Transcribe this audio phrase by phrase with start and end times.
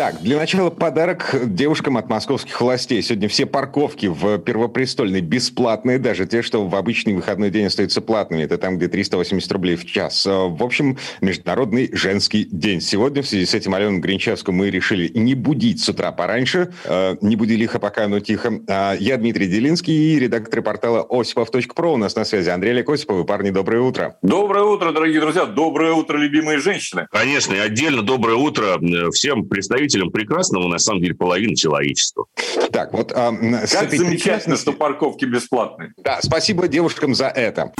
[0.00, 3.02] Так, для начала подарок девушкам от московских властей.
[3.02, 8.42] Сегодня все парковки в Первопрестольной бесплатные, даже те, что в обычный выходной день остаются платными.
[8.42, 10.24] Это там, где 380 рублей в час.
[10.24, 12.80] Э, в общем, Международный женский день.
[12.80, 16.72] Сегодня в связи с этим Алену Гринчевскую мы решили не будить с утра пораньше.
[16.86, 18.58] Э, не буди лихо, пока оно тихо.
[18.70, 21.92] А Я Дмитрий Делинский, редактор портала осипов.про.
[21.92, 23.26] У нас на связи Андрей Олег Осипов.
[23.26, 24.16] Парни, доброе утро.
[24.22, 25.44] Доброе утро, дорогие друзья.
[25.44, 27.06] Доброе утро, любимые женщины.
[27.10, 32.26] Конечно, и отдельно доброе утро э, всем представителям прекрасного, на самом деле, половины человечества.
[32.72, 33.10] Так, вот...
[33.10, 35.92] С Как замечательно, что парковки бесплатные.
[35.98, 37.72] Да, спасибо девушкам за это.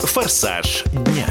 [0.00, 1.26] Форсаж дня.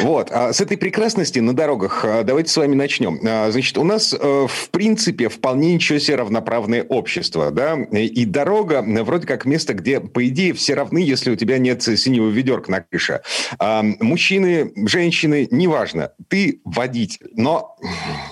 [0.00, 3.20] Вот, а с этой прекрасности на дорогах а, давайте с вами начнем.
[3.24, 8.84] А, Значит, у нас, э, в принципе, вполне ничего себе равноправное общество, да, и дорога
[8.86, 12.70] э, вроде как место, где, по идее, все равны, если у тебя нет синего ведерка
[12.70, 13.20] на крыше.
[13.60, 17.76] Мужчины, женщины, неважно, ты водитель, но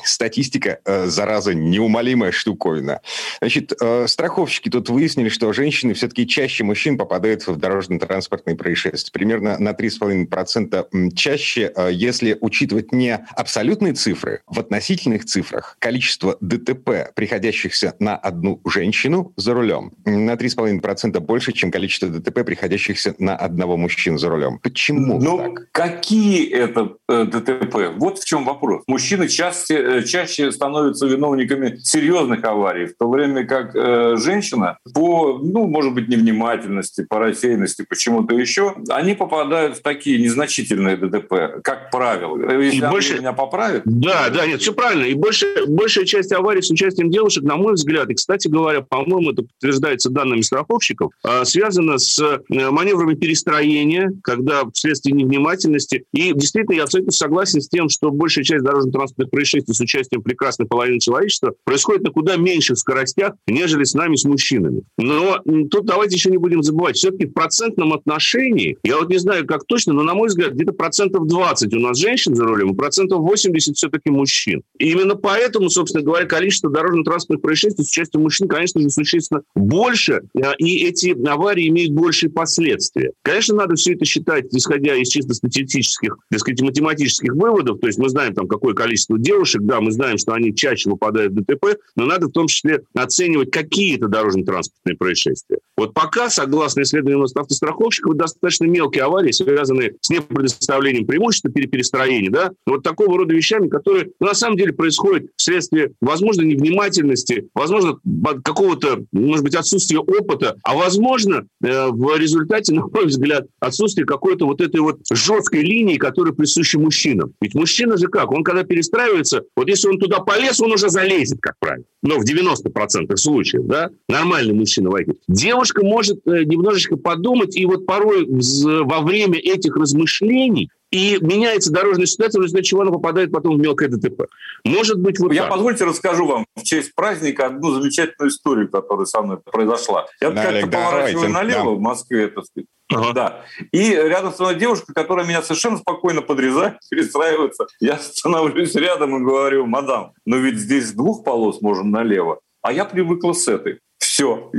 [0.05, 3.01] статистика, э, зараза, неумолимая штуковина.
[3.41, 3.73] Значит,
[4.07, 9.13] страховщики тут выяснили, что женщины все-таки чаще мужчин попадают в дорожно-транспортные происшествия.
[9.13, 16.37] Примерно на 3,5% м, чаще, э, если учитывать не абсолютные цифры, в относительных цифрах количество
[16.41, 23.37] ДТП, приходящихся на одну женщину за рулем, на 3,5% больше, чем количество ДТП, приходящихся на
[23.37, 24.59] одного мужчину за рулем.
[24.59, 25.71] Почему Ну, так?
[25.73, 27.93] какие это э, ДТП?
[27.97, 28.83] Вот в чем вопрос.
[28.87, 35.39] Мужчины чаще, э, чаще становятся виновниками серьезных аварий, в то время как э, женщина по,
[35.43, 41.91] ну, может быть, невнимательности, по рассеянности, почему-то еще, они попадают в такие незначительные ДТП, как
[41.91, 42.61] правило.
[42.61, 45.05] Если И больше- меня поправит, Да, да, нет, все правильно.
[45.05, 49.31] И больше, большая часть аварий с участием девушек, на мой взгляд, и, кстати говоря, по-моему,
[49.33, 56.05] это подтверждается данными страховщиков, а, связано с э, маневрами перестроения, когда вследствие невнимательности.
[56.13, 60.67] И действительно, я абсолютно согласен с тем, что большая часть дорожно-транспортных происшествий с участием прекрасной
[60.67, 64.83] половины человечества происходит на куда меньших скоростях, нежели с нами, с мужчинами.
[64.99, 69.47] Но тут давайте еще не будем забывать, все-таки в процентном отношении, я вот не знаю,
[69.47, 73.21] как точно, но, на мой взгляд, где-то процентов 20 у нас женщин за рулем, процентов
[73.21, 74.63] 80 все-таки мужчин.
[74.79, 80.23] И именно поэтому, собственно говоря, количество дорожно-транспортных происшествий с участием мужчин, конечно же, существенно больше,
[80.37, 83.13] а, и эти аварии имеют большие последствия.
[83.23, 87.99] Конечно, надо все это считать, исходя из чисто статистических, так сказать, математических выводов, то есть
[87.99, 91.79] мы знаем там, какое количество девушек, да, мы знаем, что они чаще выпадают в ДТП,
[91.97, 95.59] но надо в том числе оценивать, какие это дорожно-транспортные происшествия.
[95.77, 102.53] Вот пока, согласно исследованиям автостраховщиков, достаточно мелкие аварии, связанные с непредоставлением преимущества при перестроении, да,
[102.67, 108.43] вот такого рода вещами, которые ну, на самом деле происходят вследствие, возможно, невнимательности, возможно, от
[108.43, 114.47] какого-то, может быть, отсутствия опыта, а возможно, э, в результате, на мой взгляд, отсутствия какой-то
[114.47, 117.33] вот этой вот жесткой линии, которая присуща мужчинам.
[117.41, 118.31] Ведь мужчина же как?
[118.31, 121.85] Он когда перестраивается, вот если он туда полез, он уже залезет, как правило.
[122.03, 125.19] Но в 90% случаев, да, нормальный мужчина водитель.
[125.29, 131.73] Девушка может э, немножечко подумать, и вот порой вз- во время этих размышлений и меняется
[131.73, 134.25] дорожная ситуация, в результате чего она попадает потом в мелкое ДТП.
[134.65, 135.53] Может быть, вот Я, так.
[135.53, 140.07] позвольте, расскажу вам в честь праздника одну замечательную историю, которая со мной произошла.
[140.21, 141.77] Я Да, как-то Олег, поворачиваю давайте, налево да.
[141.77, 142.67] в Москве, так сказать.
[142.93, 143.13] Ага.
[143.15, 143.45] Да.
[143.73, 147.67] И рядом со мной девушка, которая меня совершенно спокойно подрезает, перестраивается.
[147.81, 152.41] Я становлюсь рядом и говорю, мадам, но ведь здесь двух полос можем налево.
[152.61, 153.81] А я привыкла с этой.
[154.03, 154.51] Все.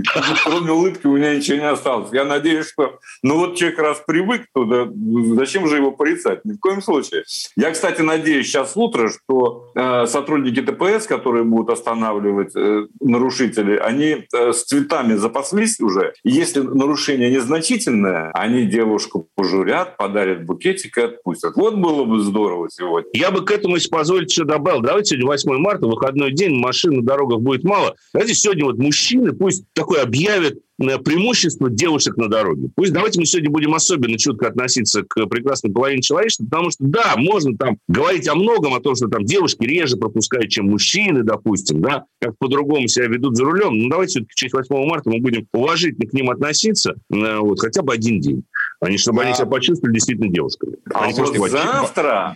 [0.45, 2.09] Кроме улыбки у меня ничего не осталось.
[2.13, 2.99] Я надеюсь, что...
[3.23, 4.87] Ну вот человек раз привык туда,
[5.35, 6.45] зачем же его порицать?
[6.45, 7.25] Ни в коем случае.
[7.57, 14.25] Я, кстати, надеюсь сейчас утро, что э, сотрудники ДПС, которые будут останавливать э, нарушителей, они
[14.33, 16.13] э, с цветами запаслись уже.
[16.23, 21.57] Если нарушение незначительное, они девушку пожурят, подарят букетик и отпустят.
[21.57, 23.09] Вот было бы здорово сегодня.
[23.13, 24.79] Я бы к этому, если позволите, еще добавил.
[24.79, 27.95] Давайте сегодня 8 марта, выходной день, машин на дорогах будет мало.
[28.13, 32.69] Давайте сегодня вот мужчины пусть такое объявят э, преимущество девушек на дороге.
[32.75, 37.13] Пусть давайте мы сегодня будем особенно чутко относиться к прекрасной половине человечества, потому что, да,
[37.17, 41.81] можно там говорить о многом, о том, что там девушки реже пропускают, чем мужчины, допустим,
[41.81, 43.77] да, как по-другому себя ведут за рулем.
[43.77, 47.59] Но давайте все-таки в честь 8 марта мы будем уважительно к ним относиться, э, вот,
[47.59, 48.43] хотя бы один день.
[48.83, 49.25] Они, чтобы а...
[49.25, 50.75] они себя почувствовали действительно девушками.
[50.93, 52.35] А они вот завтра...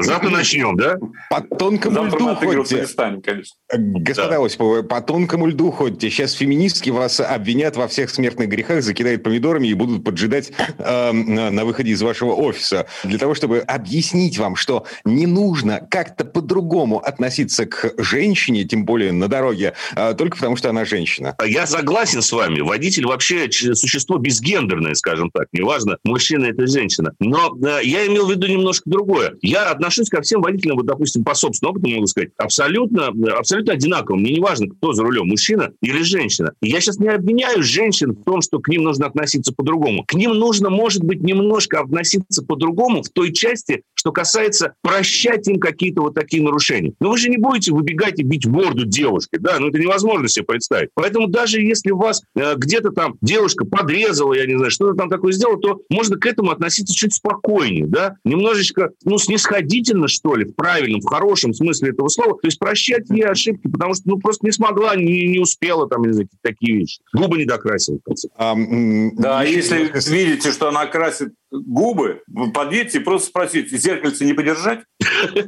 [0.00, 0.96] Завтра начнем, да?
[1.28, 2.86] По тонкому завтра льду ходите.
[3.22, 3.56] конечно.
[3.72, 4.44] Господа да.
[4.44, 6.10] Осиповы, по тонкому льду ходите.
[6.10, 11.64] Сейчас феминистки вас обвинят во всех смертных грехах, закидают помидорами и будут поджидать э, на
[11.64, 12.86] выходе из вашего офиса.
[13.04, 19.12] Для того, чтобы объяснить вам, что не нужно как-то по-другому относиться к женщине, тем более
[19.12, 21.36] на дороге, э, только потому, что она женщина.
[21.44, 22.60] Я согласен с вами.
[22.60, 25.48] Водитель вообще существо безгендерное, скажем так.
[25.80, 27.14] Неважно, мужчина это женщина.
[27.20, 29.36] Но э, я имел в виду немножко другое.
[29.42, 34.16] Я отношусь ко всем водителям, вот, допустим, по собственному опыту могу сказать, абсолютно, абсолютно одинаково.
[34.16, 36.52] Мне не важно, кто за рулем, мужчина или женщина.
[36.60, 40.04] Я сейчас не обвиняю женщин в том, что к ним нужно относиться по-другому.
[40.06, 45.60] К ним нужно, может быть, немножко относиться по-другому в той части, что касается прощать им
[45.60, 46.94] какие-то вот такие нарушения.
[47.00, 50.46] Но вы же не будете выбегать и бить морду девушке, да, ну это невозможно себе
[50.46, 50.88] представить.
[50.94, 55.32] Поэтому даже если вас э, где-то там девушка подрезала, я не знаю, что-то там такое
[55.32, 60.54] сделала, то можно к этому относиться чуть спокойнее, да, немножечко, ну, снисходительно, что ли, в
[60.54, 64.46] правильном, в хорошем смысле этого слова, то есть прощать ей ошибки, потому что, ну, просто
[64.46, 67.00] не смогла, не, не успела там, не знаю, такие вещи.
[67.12, 68.28] Губы не докрасила, в конце.
[68.34, 74.34] А, да, если видите, что она красит губы, вы подъедете и просто спросите, зеркальце не
[74.34, 74.80] подержать?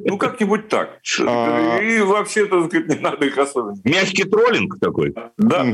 [0.04, 1.00] Ну, как-нибудь так.
[1.20, 1.78] А.
[1.78, 3.76] И вообще, так сказать, не надо их особенно.
[3.84, 5.14] Мягкий троллинг такой.
[5.38, 5.66] Да.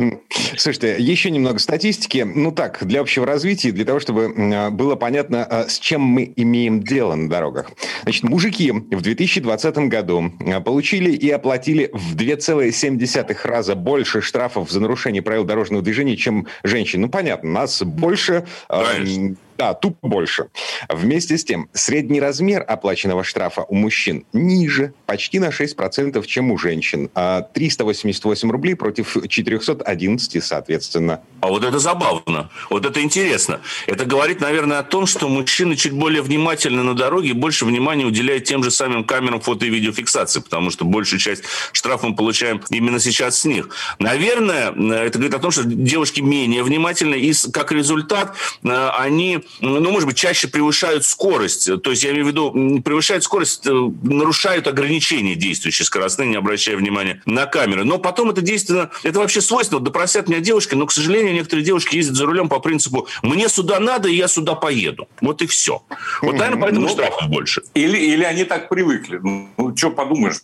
[0.56, 2.26] Слушайте, еще немного статистики.
[2.26, 6.82] Ну так, для общего развития, для того, чтобы было понятно, а, с чем мы имеем
[6.82, 7.70] дело на дорогах.
[8.02, 14.80] Значит, мужики в 2020 году а, получили и оплатили в 2,7 раза больше штрафов за
[14.80, 17.06] нарушение правил дорожного движения, чем женщины.
[17.06, 18.46] Ну, понятно, нас больше...
[18.68, 20.46] Конечно да, тупо больше.
[20.88, 26.58] Вместе с тем, средний размер оплаченного штрафа у мужчин ниже, почти на 6%, чем у
[26.58, 27.10] женщин.
[27.54, 31.22] 388 а рублей против 411, соответственно.
[31.40, 32.50] А вот это забавно.
[32.70, 33.60] Вот это интересно.
[33.88, 38.04] Это говорит, наверное, о том, что мужчины чуть более внимательны на дороге и больше внимания
[38.04, 42.62] уделяют тем же самым камерам фото- и видеофиксации, потому что большую часть штрафов мы получаем
[42.70, 43.70] именно сейчас с них.
[43.98, 49.90] Наверное, это говорит о том, что девушки менее внимательны, и как результат э, они ну,
[49.90, 51.70] может быть, чаще превышают скорость.
[51.82, 53.70] То есть, я имею в виду, превышают скорость, э,
[54.02, 57.84] нарушают ограничения действующие скоростные, не обращая внимания на камеры.
[57.84, 59.80] Но потом это действенно, это вообще свойственно.
[59.80, 63.48] Да просят меня девушки, но, к сожалению, некоторые девушки ездят за рулем по принципу «мне
[63.48, 65.08] сюда надо, и я сюда поеду».
[65.20, 65.82] Вот и все.
[66.22, 67.62] Вот, наверное, поэтому ну, штрафов больше.
[67.74, 69.20] Или, или они так привыкли.
[69.22, 70.36] Ну, что подумаешь?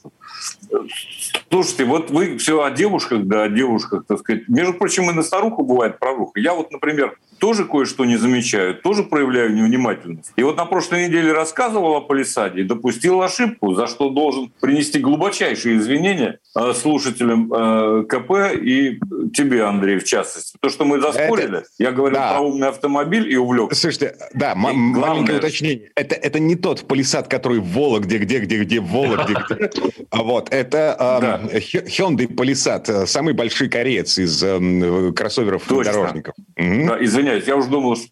[1.50, 4.48] Слушайте, вот вы все о девушках, да, о девушках, так сказать.
[4.48, 6.40] Между прочим, и на старуху бывает проруха.
[6.40, 10.32] Я вот, например, тоже кое-что не замечаю, тоже проявляю невнимательность.
[10.37, 15.00] И вот на прошлой неделе рассказывал о полисаде и допустил ошибку, за что должен принести
[15.00, 19.00] глубочайшие извинения э, слушателям э, КП и
[19.35, 20.56] тебе, Андрей, в частности.
[20.61, 21.67] То, что мы заспорили, это...
[21.79, 22.32] я говорил да.
[22.35, 23.81] про умный автомобиль и увлекся.
[23.81, 25.38] Слушайте, да, маленькое главное...
[25.38, 25.91] уточнение.
[25.96, 29.35] Это, это не тот полисад, который в Вологде, где, где, где, в Вологде.
[30.11, 34.44] А вот, это Hyundai Palisade, самый большой кореец из
[35.14, 36.35] кроссоверов дорожников.
[36.56, 38.08] Извиняюсь, извиняюсь, я уже думал, что...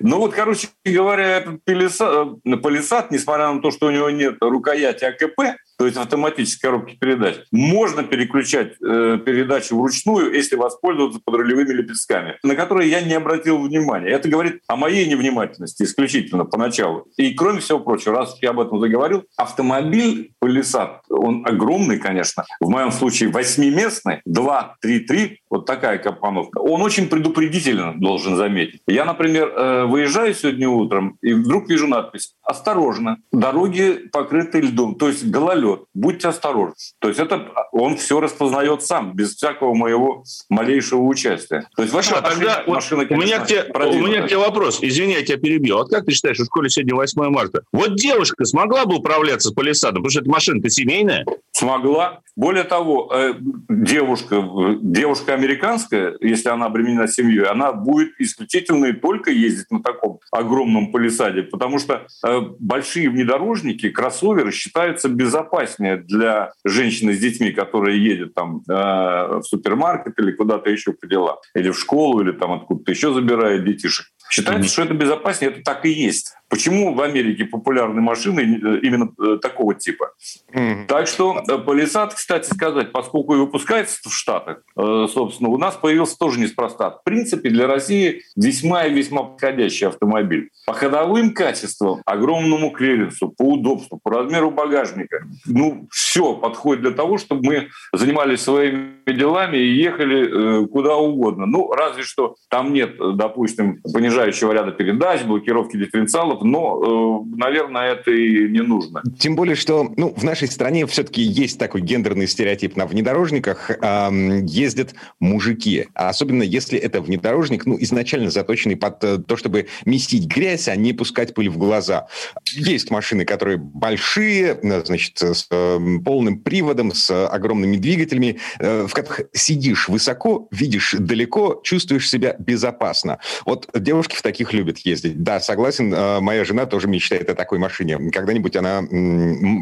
[0.00, 5.58] Ну вот, короче говоря, палисад, э, несмотря на то, что у него нет рукояти АКП,
[5.76, 7.36] то есть автоматической коробки передач.
[7.50, 14.10] Можно переключать э, передачи вручную, если воспользоваться подрулевыми лепестками, на которые я не обратил внимания.
[14.10, 17.06] Это говорит о моей невнимательности исключительно поначалу.
[17.16, 22.68] И кроме всего прочего, раз я об этом заговорил, автомобиль Palisade, он огромный, конечно, в
[22.68, 26.58] моем случае восьмиместный, 2-3-3, вот такая компоновка.
[26.58, 28.80] Он очень предупредительно должен заметить.
[28.86, 35.08] Я, например, э, выезжаю сегодня утром и вдруг вижу надпись «Осторожно, дороги покрыты льдом», то
[35.08, 36.74] есть гололед будьте осторожны.
[36.98, 41.66] То есть это он все распознает сам, без всякого моего малейшего участия.
[41.76, 44.38] То есть ваша а, тогда машина, конечно, у меня, к тебе, у меня к тебе
[44.38, 44.78] вопрос.
[44.80, 45.76] Извини, я тебя перебью.
[45.76, 47.62] Вот как ты считаешь, в школе сегодня 8 марта?
[47.72, 51.24] Вот девушка смогла бы управляться с палисадом, потому что эта машина-то семейная?
[51.56, 52.20] Смогла.
[52.34, 53.34] Более того, э,
[53.68, 54.44] девушка,
[54.82, 60.90] девушка американская, если она обременена семьей, она будет исключительно и только ездить на таком огромном
[60.90, 68.34] палисаде, потому что э, большие внедорожники, кроссоверы считаются безопаснее для женщины с детьми, которая едет
[68.34, 72.90] там э, в супермаркет или куда-то еще по делам, или в школу, или там откуда-то
[72.90, 74.06] еще забирает детишек.
[74.28, 74.72] Считается, mm-hmm.
[74.72, 76.34] что это безопаснее, это так и есть.
[76.54, 80.12] Почему в Америке популярны машины э, именно э, такого типа.
[80.54, 80.86] Mm-hmm.
[80.86, 86.38] Так что Полисад, кстати сказать, поскольку и выпускается в Штатах, собственно, у нас появился тоже
[86.38, 86.90] неспроста.
[86.90, 90.50] В принципе, для России весьма и весьма подходящий автомобиль.
[90.64, 95.24] По ходовым качествам, огромному клиренсу, по удобству, по размеру багажника.
[95.46, 101.46] Ну, все подходит для того, чтобы мы занимались своими делами и ехали куда угодно.
[101.46, 108.10] Ну, разве что там нет, допустим, понижающего ряда передач, блокировки дифференциалов, но, э, наверное, это
[108.10, 109.02] и не нужно.
[109.18, 112.76] Тем более, что ну, в нашей стране все-таки есть такой гендерный стереотип.
[112.76, 114.10] На внедорожниках э,
[114.44, 115.86] ездят мужики.
[115.94, 120.92] Особенно если это внедорожник, ну, изначально заточенный под э, то, чтобы месить грязь, а не
[120.92, 122.08] пускать пыль в глаза.
[122.52, 128.92] Есть машины, которые большие, э, значит, с э, полным приводом, с огромными двигателями, э, в
[128.92, 133.18] которых сидишь высоко, видишь далеко, чувствуешь себя безопасно.
[133.46, 135.22] Вот девушки в таких любят ездить.
[135.22, 138.10] Да, согласен, э, моя жена тоже мечтает о такой машине.
[138.10, 138.82] Когда-нибудь она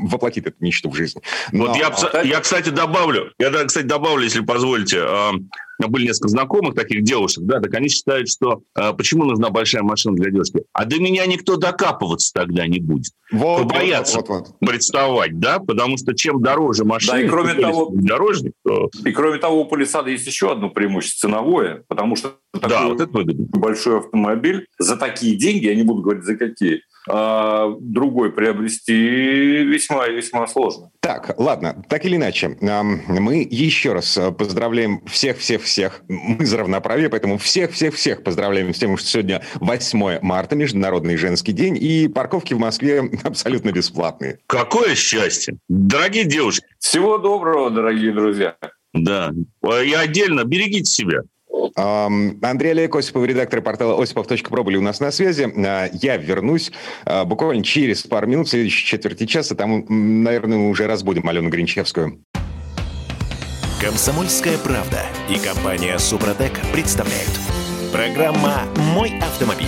[0.08, 1.20] воплотит эту мечту в жизнь.
[1.52, 1.66] Но...
[1.66, 5.32] Вот я, я, кстати, добавлю, я, кстати, добавлю, если позволите, а,
[5.88, 10.16] были несколько знакомых таких девушек, да, так они считают, что э, почему нужна большая машина
[10.16, 10.64] для девушки?
[10.72, 13.12] А до меня никто докапываться тогда не будет.
[13.30, 14.68] Вот, Побоятся вот, вот, вот.
[14.68, 18.90] представать, да, потому что чем дороже машина, да, и кроме того, дорожник, то...
[19.04, 23.10] И кроме того, у Полисада есть еще одно преимущество ценовое, потому что да, вот это
[23.10, 23.46] выгодно.
[23.52, 30.06] большой автомобиль за такие деньги, я не буду говорить за какие, а другой приобрести весьма
[30.06, 30.90] и весьма сложно.
[31.00, 35.02] Так, ладно, так или иначе, мы еще раз поздравляем
[35.72, 36.02] всех-всех-всех.
[36.08, 41.76] Мы за равноправие, поэтому всех-всех-всех поздравляем с тем, что сегодня 8 марта, Международный женский день,
[41.80, 44.38] и парковки в Москве абсолютно бесплатные.
[44.46, 45.56] Какое счастье!
[45.68, 46.66] Дорогие девушки!
[46.78, 48.56] Всего доброго, дорогие друзья!
[48.92, 49.32] Да,
[49.64, 51.22] и отдельно берегите себя.
[51.76, 55.50] Андрей Олег Осипов, редактор портала осипов.про были у нас на связи.
[55.64, 56.72] А, я вернусь
[57.04, 59.54] а, буквально через пару минут, в следующей четверти часа.
[59.54, 62.22] Там, наверное, мы уже разбудим Алену Гринчевскую.
[63.82, 67.32] Комсомольская правда и компания Супротек представляют.
[67.90, 69.66] Программа «Мой автомобиль».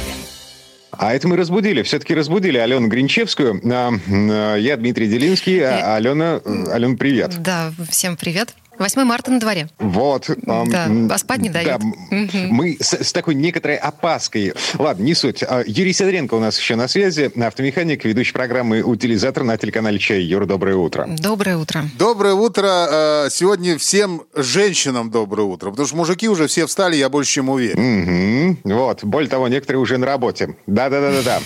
[0.92, 3.60] А это мы разбудили, все-таки разбудили Алену Гринчевскую.
[3.64, 5.66] А, я Дмитрий Делинский.
[5.66, 6.40] Алена,
[6.72, 7.42] Алена, привет.
[7.42, 8.54] Да, всем привет.
[8.78, 9.68] 8 марта на дворе.
[9.78, 10.30] Вот.
[10.42, 11.80] Да, а спать не дают.
[11.80, 12.38] Да, угу.
[12.50, 14.52] Мы с, с такой некоторой опаской.
[14.78, 15.42] Ладно, не суть.
[15.42, 20.22] А, Юрий Сидоренко у нас еще на связи, автомеханик, ведущий программы «Утилизатор» на телеканале «Чай».
[20.22, 21.06] Юр, доброе утро.
[21.18, 21.84] Доброе утро.
[21.98, 22.66] Доброе утро.
[22.68, 27.48] А, сегодня всем женщинам доброе утро, потому что мужики уже все встали, я больше чем
[27.50, 28.56] уверен.
[28.64, 28.74] Угу.
[28.74, 29.04] Вот.
[29.04, 30.56] Более того, некоторые уже на работе.
[30.66, 31.40] Да-да-да-да-да.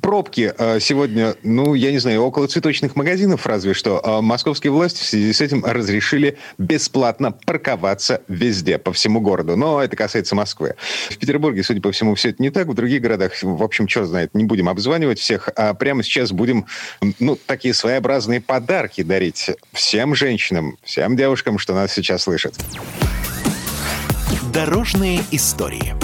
[0.00, 4.20] Пробки а, сегодня, ну, я не знаю, около цветочных магазинов разве что.
[4.22, 9.56] Московские власти в связи с этим разрешили решили бесплатно парковаться везде, по всему городу.
[9.56, 10.74] Но это касается Москвы.
[11.10, 12.68] В Петербурге, судя по всему, все это не так.
[12.68, 15.48] В других городах, в общем, что знает, не будем обзванивать всех.
[15.56, 16.66] А прямо сейчас будем,
[17.18, 22.54] ну, такие своеобразные подарки дарить всем женщинам, всем девушкам, что нас сейчас слышат.
[24.52, 25.94] Дорожные истории.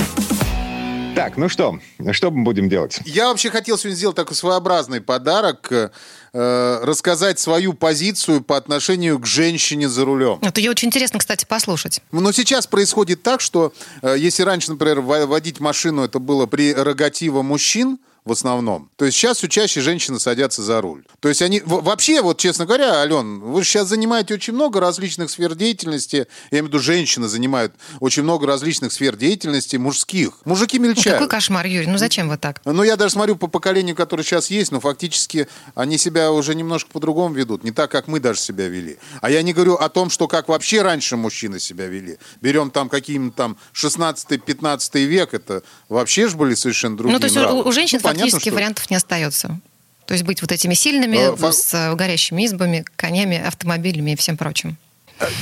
[1.15, 1.81] Так, ну что,
[2.13, 3.01] что мы будем делать?
[3.05, 5.93] Я вообще хотел сегодня сделать такой своеобразный подарок,
[6.33, 10.39] э, рассказать свою позицию по отношению к женщине за рулем.
[10.43, 12.01] Это ее очень интересно, кстати, послушать.
[12.13, 17.99] Но сейчас происходит так, что э, если раньше, например, водить машину это было прерогатива мужчин,
[18.29, 18.91] в основном.
[18.97, 21.05] То есть сейчас все чаще женщины садятся за руль.
[21.21, 21.63] То есть они...
[21.65, 26.29] Вообще, вот честно говоря, Ален, вы сейчас занимаете очень много различных сфер деятельности.
[26.51, 30.41] Я имею в виду, женщины занимают очень много различных сфер деятельности мужских.
[30.45, 31.21] Мужики мельчают.
[31.21, 32.61] Какой кошмар, Юрий, ну зачем вы так?
[32.67, 36.91] Ну, я даже смотрю по поколению, которое сейчас есть, но фактически они себя уже немножко
[36.91, 37.65] по-другому ведут.
[37.65, 38.99] Не так, как мы даже себя вели.
[39.23, 42.19] А я не говорю о том, что как вообще раньше мужчины себя вели.
[42.43, 47.37] Берем там какие-нибудь там 16-15 век, это вообще же были совершенно другие Ну, то есть
[47.37, 47.63] нравы.
[47.63, 48.55] у женщин ну, практически что...
[48.55, 49.61] вариантов не остается.
[50.07, 51.95] То есть быть вот этими сильными, а, с фа...
[51.95, 54.77] горящими избами, конями, автомобилями и всем прочим.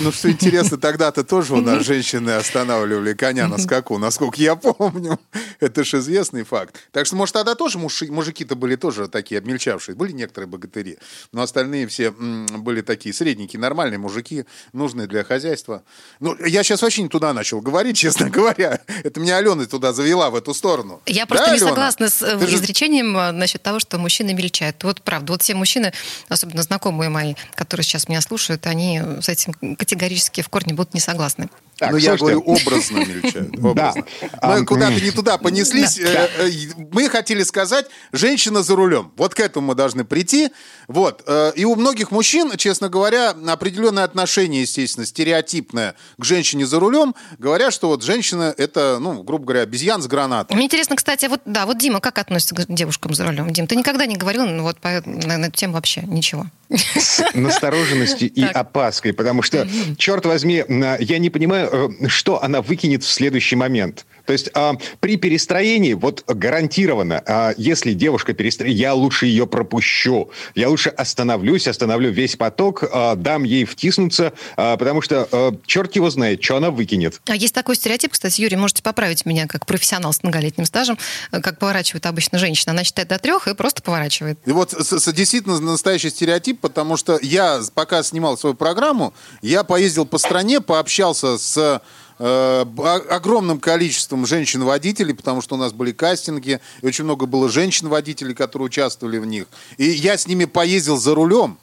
[0.01, 5.19] Ну, что интересно, тогда-то тоже у нас женщины останавливали коня на скаку, насколько я помню.
[5.61, 6.77] Это же известный факт.
[6.93, 9.95] Так что, может, тогда тоже мужики-то были тоже такие обмельчавшие.
[9.95, 10.99] Были некоторые богатыри,
[11.33, 15.83] но остальные все были такие средненькие, нормальные мужики, нужные для хозяйства.
[16.21, 18.81] Ну, я сейчас вообще не туда начал говорить, честно говоря.
[19.05, 21.03] Это меня Алена туда завела в эту сторону.
[21.07, 21.69] Я просто да, не Алена?
[21.69, 23.19] согласна с э, Ты изречением же...
[23.19, 24.83] Э, насчет того, что мужчины мельчают.
[24.85, 25.93] Вот правда, вот все мужчины,
[26.29, 31.01] особенно знакомые мои, которые сейчас меня слушают, они с этим категорически в корне будут не
[31.01, 31.49] согласны.
[31.79, 33.55] Так, ну, я говорю, образно мельчают.
[33.63, 34.05] Образно.
[34.41, 34.57] Да.
[34.57, 35.99] Мы куда-то не туда понеслись.
[35.99, 36.51] Э, э,
[36.91, 39.13] мы хотели сказать, женщина за рулем.
[39.17, 40.49] Вот к этому мы должны прийти.
[40.89, 41.23] Вот.
[41.27, 47.15] Э, и у многих мужчин, честно говоря, определенное отношение, естественно, стереотипное к женщине за рулем.
[47.39, 50.57] Говорят, что вот женщина это, ну, грубо говоря, обезьян с гранатом.
[50.57, 53.53] Мне интересно, кстати, вот, да, вот Дима как относится к девушкам за рулем?
[53.53, 56.47] Дим, ты никогда не говорил ну, вот по, на эту тему вообще ничего?
[56.71, 59.56] С настороженностью и опаской, потому что,
[59.97, 64.05] черт возьми, я не понимаю, что она выкинет в следующий момент.
[64.27, 70.31] То есть а, при перестроении, вот гарантированно, а, если девушка перестроит, я лучше ее пропущу.
[70.55, 75.95] Я лучше остановлюсь, остановлю весь поток, а, дам ей втиснуться, а, потому что а, черт
[75.97, 77.21] его знает, что она выкинет.
[77.27, 80.99] А есть такой стереотип, кстати, Юрий, можете поправить меня как профессионал с многолетним стажем,
[81.31, 82.73] как поворачивает обычно женщина.
[82.73, 84.39] Она считает до трех и просто поворачивает.
[84.47, 89.65] И вот с, с, действительно настоящий стереотип, потому что я, пока снимал свою программу, я
[89.65, 91.81] поездил по стране, пообщался с Э,
[92.19, 98.67] огромным количеством женщин-водителей, потому что у нас были кастинги, и очень много было женщин-водителей, которые
[98.67, 99.47] участвовали в них.
[99.77, 101.59] И я с ними поездил за рулем.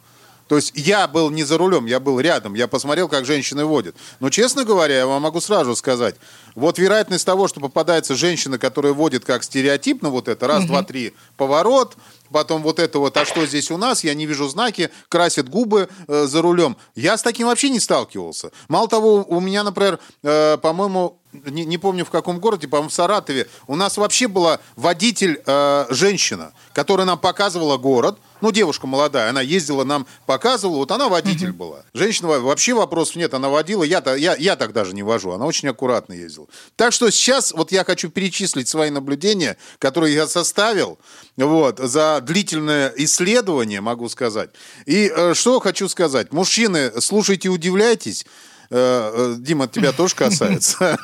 [0.48, 3.96] То есть я был не за рулем, я был рядом, я посмотрел, как женщины водят.
[4.20, 6.16] Но, честно говоря, я вам могу сразу сказать,
[6.56, 10.68] вот вероятность того, что попадается женщина, которая водит как стереотипно вот это, раз, угу.
[10.68, 11.96] два, три, поворот,
[12.32, 15.88] потом вот это вот, а что здесь у нас, я не вижу знаки, красит губы
[16.08, 16.76] э, за рулем.
[16.96, 18.52] Я с таким вообще не сталкивался.
[18.68, 22.94] Мало того, у меня, например, э, по-моему, не, не помню в каком городе, по-моему, в
[22.94, 29.30] Саратове, у нас вообще была водитель э, женщина, которая нам показывала город, ну, девушка молодая,
[29.30, 31.54] она ездила, нам показывала, вот она водитель uh-huh.
[31.54, 31.84] была.
[31.94, 35.70] Женщина, вообще вопросов нет, она водила, я, я, я так даже не вожу, она очень
[35.70, 36.48] аккуратно ездила.
[36.76, 41.00] Так что сейчас вот я хочу перечислить свои наблюдения, которые я составил
[41.38, 44.50] вот, за длительное исследование, могу сказать.
[44.86, 46.34] И э, что хочу сказать.
[46.34, 48.26] Мужчины, слушайте, удивляйтесь.
[48.76, 50.98] Э, э, Дима, тебя тоже касается.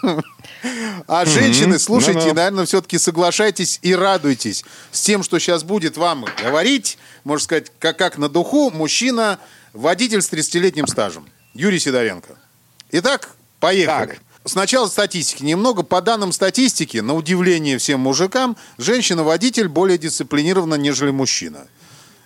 [1.07, 6.97] А женщины, слушайте, наверное, все-таки соглашайтесь и радуйтесь с тем, что сейчас будет вам говорить,
[7.23, 9.37] можно сказать, как, как на духу, мужчина,
[9.73, 11.27] водитель с 30-летним стажем.
[11.53, 12.39] Юрий Сидоренко.
[12.91, 14.13] Итак, поехали.
[14.13, 14.17] Так.
[14.45, 15.43] Сначала статистики.
[15.43, 21.67] Немного по данным статистики, на удивление всем мужикам, женщина-водитель более дисциплинирована, нежели мужчина.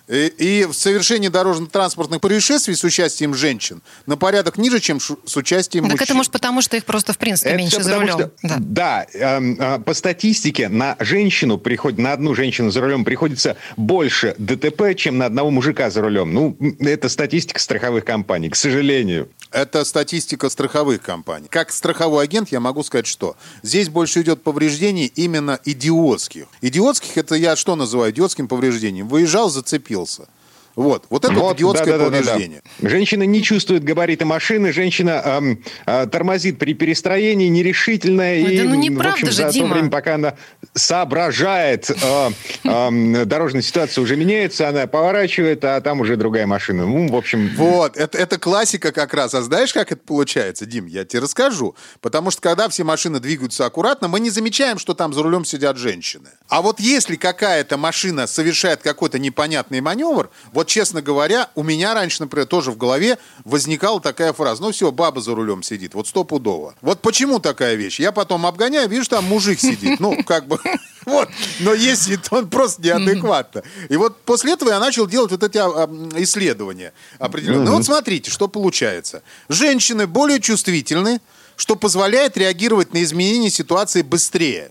[0.06, 5.84] И, и в совершении дорожно-транспортных происшествий с участием женщин на порядок ниже, чем с участием
[5.84, 5.98] так мужчин.
[5.98, 8.18] Так это может потому, что их просто в принципе это меньше за рулем.
[8.18, 13.04] Что, да, да э, э, по статистике на женщину приходит, на одну женщину за рулем
[13.04, 16.34] приходится больше ДТП, чем на одного мужика за рулем.
[16.34, 19.30] Ну, это статистика страховых компаний, к сожалению.
[19.50, 21.46] Это статистика страховых компаний.
[21.48, 26.46] Как страховой агент я могу сказать, что здесь больше идет повреждений именно идиотских.
[26.60, 29.08] Идиотских это я что называю идиотским повреждением?
[29.08, 29.48] Выезжал,
[29.94, 30.28] зацепился.
[30.76, 32.62] Вот, вот это вот, идиотское да, да, повреждение.
[32.64, 32.88] Да, да.
[32.88, 38.44] Женщина не чувствует габариты машины, женщина эм, э, тормозит при перестроении, нерешительная.
[38.44, 39.68] Ой, и, да ну неправда в общем, же, за Дима.
[39.68, 40.34] то время, пока она
[40.74, 42.30] соображает, э,
[42.64, 46.86] э, дорожная ситуация уже меняется, она поворачивает, а там уже другая машина.
[46.86, 47.50] Ну, в общем...
[47.56, 49.34] Вот, это, это классика как раз.
[49.34, 50.86] А знаешь, как это получается, Дим?
[50.86, 51.76] Я тебе расскажу.
[52.00, 55.76] Потому что, когда все машины двигаются аккуратно, мы не замечаем, что там за рулем сидят
[55.76, 56.30] женщины.
[56.48, 61.92] А вот если какая-то машина совершает какой-то непонятный маневр, вот вот, честно говоря, у меня
[61.92, 64.62] раньше, например, тоже в голове возникала такая фраза.
[64.62, 66.74] Ну все, баба за рулем сидит, вот стопудово.
[66.80, 68.00] Вот почему такая вещь?
[68.00, 70.00] Я потом обгоняю, вижу, там мужик сидит.
[70.00, 70.58] Ну, как бы...
[71.04, 71.28] Вот.
[71.60, 73.62] Но ездит он просто неадекватно.
[73.90, 77.66] И вот после этого я начал делать вот эти а, исследования определенные.
[77.66, 79.22] Ну вот смотрите, что получается.
[79.50, 81.20] Женщины более чувствительны,
[81.56, 84.70] что позволяет реагировать на изменения ситуации быстрее.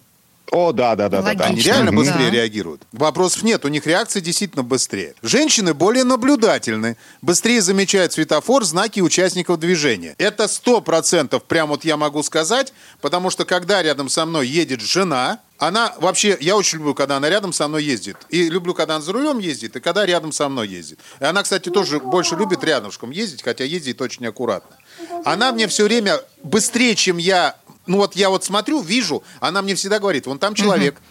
[0.51, 1.45] О, да, да, да, да, да.
[1.45, 2.29] Они реально быстрее да.
[2.29, 2.83] реагируют.
[2.91, 5.15] Вопросов нет, у них реакция действительно быстрее.
[5.23, 10.15] Женщины более наблюдательны, быстрее замечают светофор, знаки участников движения.
[10.19, 14.81] Это сто процентов, прям вот я могу сказать, потому что когда рядом со мной едет
[14.81, 18.17] жена, она вообще, я очень люблю, когда она рядом со мной ездит.
[18.29, 20.99] И люблю, когда она за рулем ездит, и когда рядом со мной ездит.
[21.21, 24.75] И она, кстати, тоже больше любит рядышком ездить, хотя ездит очень аккуратно.
[25.23, 29.75] Она мне все время быстрее, чем я ну вот я вот смотрю, вижу, она мне
[29.75, 31.01] всегда говорит, вон там человек,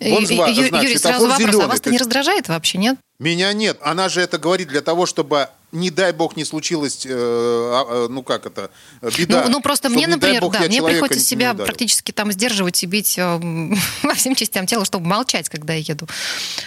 [0.00, 1.64] вон зва, Ю, знак, Юрий, сразу вопрос, зеленый.
[1.64, 2.98] а вас это не раздражает вообще, нет?
[3.18, 3.78] Меня нет.
[3.82, 8.22] Она же это говорит для того, чтобы не дай бог не случилось, э, э, ну
[8.22, 8.70] как это,
[9.16, 9.44] беда.
[9.44, 13.18] Ну, ну просто мне, например, бог, да, мне приходится себя практически там сдерживать и бить
[13.18, 13.40] э,
[14.02, 16.06] во всем частям тела, чтобы молчать, когда я еду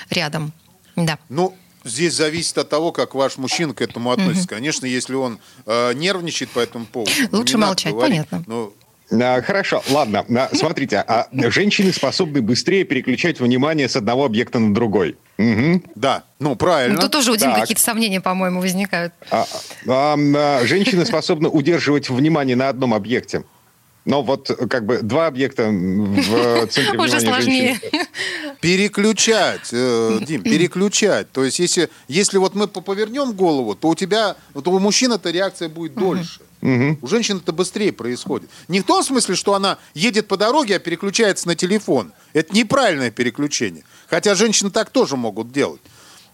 [0.09, 0.53] рядом.
[0.95, 1.19] Да.
[1.29, 4.45] Ну, Здесь зависит от того, как ваш мужчина к этому относится.
[4.45, 4.55] Угу.
[4.55, 7.11] Конечно, если он э, нервничает по этому поводу.
[7.31, 8.43] Лучше молчать, понятно.
[8.47, 10.25] Но а, хорошо, ладно.
[10.29, 15.17] А, смотрите, а женщины способны быстрее переключать внимание с одного объекта на другой.
[15.37, 15.83] Угу.
[15.95, 16.95] Да, ну правильно.
[16.95, 19.13] Ну, тут тоже у Димы какие-то сомнения, по-моему, возникают.
[19.29, 19.45] А,
[19.87, 23.43] а, а, женщины способны удерживать внимание на одном объекте.
[24.05, 27.79] Но вот как бы два объекта в центре Уже внимания сложнее.
[27.81, 28.05] женщины.
[28.61, 31.31] Переключать, э, Дим, переключать.
[31.31, 35.31] То есть, если, если вот мы по- повернем голову, то у тебя, то у мужчины-то
[35.31, 36.41] реакция будет дольше.
[37.01, 38.49] У женщин это быстрее происходит.
[38.67, 42.11] Не в том смысле, что она едет по дороге, а переключается на телефон.
[42.33, 43.83] Это неправильное переключение.
[44.09, 45.81] Хотя женщины так тоже могут делать.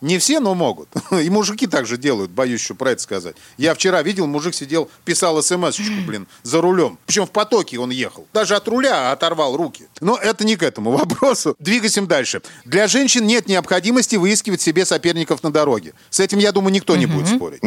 [0.01, 0.89] Не все, но могут.
[1.11, 3.35] И мужики также делают, боюсь еще про это сказать.
[3.57, 6.97] Я вчера видел, мужик сидел, писал смс-очку, блин, за рулем.
[7.05, 8.27] Причем в потоке он ехал.
[8.33, 9.87] Даже от руля оторвал руки.
[9.99, 11.55] Но это не к этому вопросу.
[11.59, 12.41] Двигаемся дальше.
[12.65, 15.93] Для женщин нет необходимости выискивать себе соперников на дороге.
[16.09, 17.61] С этим, я думаю, никто не будет спорить.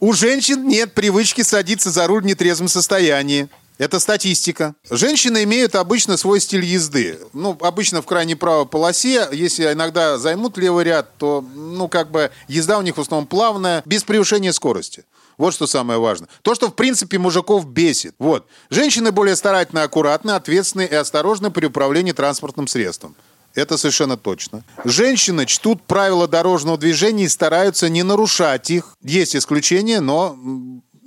[0.00, 3.48] У женщин нет привычки садиться за руль в нетрезвом состоянии.
[3.80, 4.74] Это статистика.
[4.90, 7.18] Женщины имеют обычно свой стиль езды.
[7.32, 9.26] Ну, обычно в крайней правой полосе.
[9.32, 13.82] Если иногда займут левый ряд, то, ну, как бы езда у них в основном плавная,
[13.86, 15.06] без превышения скорости.
[15.38, 16.28] Вот что самое важное.
[16.42, 18.14] То, что, в принципе, мужиков бесит.
[18.18, 18.46] Вот.
[18.68, 23.16] Женщины более старательно, аккуратны, ответственны и осторожны при управлении транспортным средством.
[23.54, 24.62] Это совершенно точно.
[24.84, 28.94] Женщины чтут правила дорожного движения и стараются не нарушать их.
[29.02, 30.36] Есть исключения, но,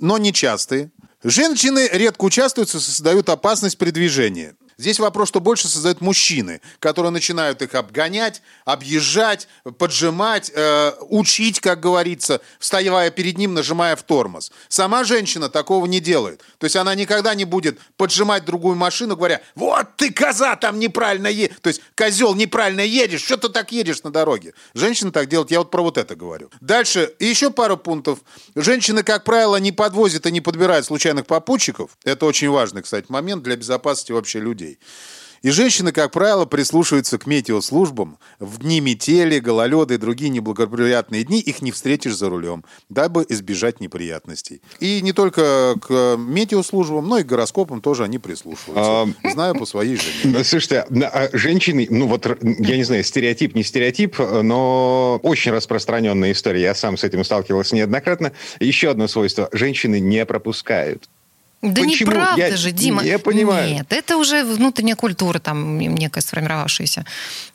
[0.00, 0.90] но не частые.
[1.24, 4.52] Женщины редко участвуют и создают опасность при движении.
[4.78, 11.80] Здесь вопрос, что больше создают мужчины, которые начинают их обгонять, объезжать, поджимать, э, учить, как
[11.80, 14.50] говорится, вставая перед ним, нажимая в тормоз.
[14.68, 16.42] Сама женщина такого не делает.
[16.58, 21.28] То есть она никогда не будет поджимать другую машину, говоря, вот ты, коза, там неправильно
[21.28, 21.56] едешь.
[21.60, 24.54] То есть, козел, неправильно едешь, что ты так едешь на дороге?
[24.74, 26.50] Женщина так делает, я вот про вот это говорю.
[26.60, 28.20] Дальше, еще пару пунктов.
[28.54, 31.96] Женщины, как правило, не подвозят и не подбирают случайных попутчиков.
[32.04, 34.63] Это очень важный, кстати, момент для безопасности вообще людей.
[35.44, 38.16] И женщины, как правило, прислушиваются к метеослужбам.
[38.38, 43.78] В дни метели, гололеда и другие неблагоприятные дни их не встретишь за рулем, дабы избежать
[43.78, 44.62] неприятностей.
[44.80, 49.14] И не только к метеослужбам, но и к гороскопам тоже они прислушиваются.
[49.32, 50.42] Знаю по своей жене.
[50.44, 56.32] Слушайте, а, а женщины, ну вот, я не знаю, стереотип, не стереотип, но очень распространенная
[56.32, 56.62] история.
[56.62, 58.32] Я сам с этим сталкивался неоднократно.
[58.60, 59.50] Еще одно свойство.
[59.52, 61.10] Женщины не пропускают.
[61.72, 62.10] Да Почему?
[62.12, 63.02] неправда Я же, Дима.
[63.02, 63.72] не понимаю.
[63.72, 67.04] Нет, это уже внутренняя культура там некая сформировавшаяся.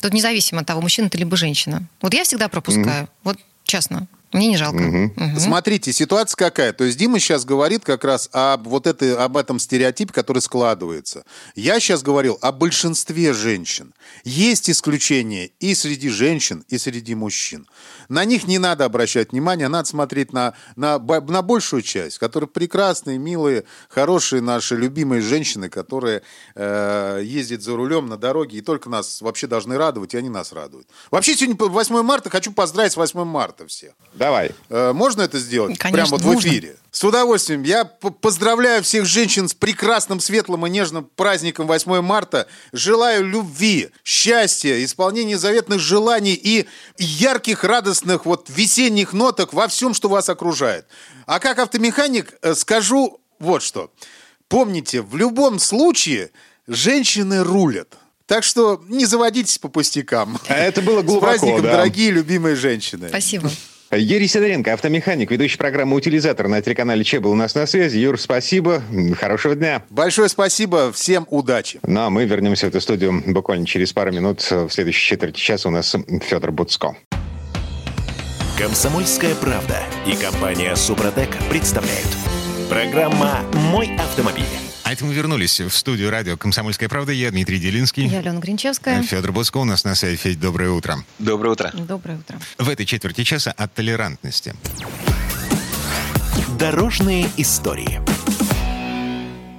[0.01, 1.83] Тут независимо от того, мужчина ты либо женщина.
[2.01, 3.07] Вот я всегда пропускаю.
[3.23, 4.07] Вот честно.
[4.31, 4.77] Мне не жалко.
[4.77, 5.39] Мгм.
[5.39, 6.71] Смотрите, ситуация какая.
[6.71, 11.23] То есть Дима сейчас говорит как раз об вот этой, об этом стереотипе, который складывается.
[11.55, 13.93] Я сейчас говорил о большинстве женщин.
[14.23, 17.67] Есть исключения и среди женщин, и среди мужчин.
[18.07, 23.17] На них не надо обращать внимание, надо смотреть на, на, на большую часть, которые прекрасные,
[23.17, 26.21] милые, хорошие наши любимые женщины, которые
[26.55, 30.53] э, ездят за рулем на дороге и только нас вообще должны радовать, и они нас
[30.53, 30.87] радуют.
[31.09, 33.93] Вообще сегодня 8 марта, хочу поздравить с 8 марта всех.
[34.19, 34.51] Давай.
[34.69, 35.77] Э, Можно это сделать?
[35.79, 36.41] Конечно, Прямо вот нужно.
[36.41, 36.75] в эфире.
[36.91, 37.63] С удовольствием.
[37.63, 42.47] Я поздравляю всех женщин с прекрасным, светлым и нежным праздником 8 марта.
[42.73, 50.09] Желаю любви, счастья, исполнения заветных желаний и ярких, радостных вот весенних ноток во всем, что
[50.09, 50.85] вас окружает.
[51.25, 53.89] А как автомеханик э, скажу вот что.
[54.49, 56.31] Помните, в любом случае
[56.67, 57.95] женщины рулят.
[58.25, 60.37] Так что не заводитесь по пустякам.
[60.47, 61.71] А это было С глубоко, праздником, да.
[61.73, 63.09] дорогие любимые женщины.
[63.09, 63.49] Спасибо.
[63.91, 67.97] Юрий Сидоренко, автомеханик, ведущий программы «Утилизатор» на телеканале Че был у нас на связи.
[67.97, 68.83] Юр, спасибо.
[69.19, 69.83] Хорошего дня.
[69.89, 71.79] Большое спасибо, всем удачи.
[71.81, 74.41] Ну, а мы вернемся в эту студию буквально через пару минут.
[74.51, 76.95] В следующей четверти часа у нас Федор Буцко.
[78.59, 82.09] Комсомольская правда и компания Супротек представляют.
[82.69, 83.39] Программа
[83.71, 84.68] «Мой автомобиль».
[84.89, 87.11] А это мы вернулись в студию радио «Комсомольская правда».
[87.11, 88.07] Я Дмитрий Делинский.
[88.07, 89.03] Я Алена Гринчевская.
[89.03, 90.15] Федор Боско у нас на связи.
[90.15, 91.05] Федь, доброе утро.
[91.19, 91.71] Доброе утро.
[91.75, 92.39] Доброе утро.
[92.57, 94.55] В этой четверти часа о толерантности.
[96.57, 98.01] Дорожные истории.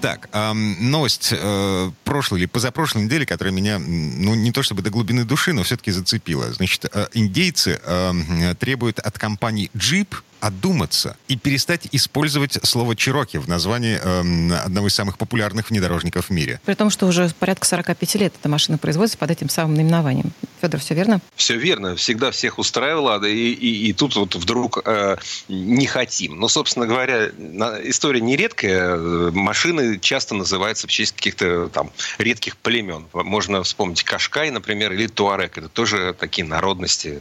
[0.01, 4.91] Так, ам, новость э, прошлой или позапрошлой недели, которая меня, ну, не то чтобы до
[4.91, 6.53] глубины души, но все-таки зацепила.
[6.53, 10.09] Значит, э, индейцы э, требуют от компании Jeep
[10.41, 16.31] одуматься и перестать использовать слово «чероки» в названии эм, одного из самых популярных внедорожников в
[16.31, 16.61] мире.
[16.65, 20.33] При том, что уже порядка 45 лет эта машина производится под этим самым наименованием.
[20.61, 21.21] Федор, все верно?
[21.37, 25.17] Все верно, всегда всех устраивало, да и, и, и тут вот вдруг э,
[25.49, 26.39] не хотим.
[26.39, 28.97] Но, собственно говоря, на- история нередкая.
[28.97, 33.07] Э, Машины часто называются в честь каких-то там редких племен.
[33.13, 35.59] Можно вспомнить Кашкай, например, или Туарек.
[35.59, 37.21] Это тоже такие народности.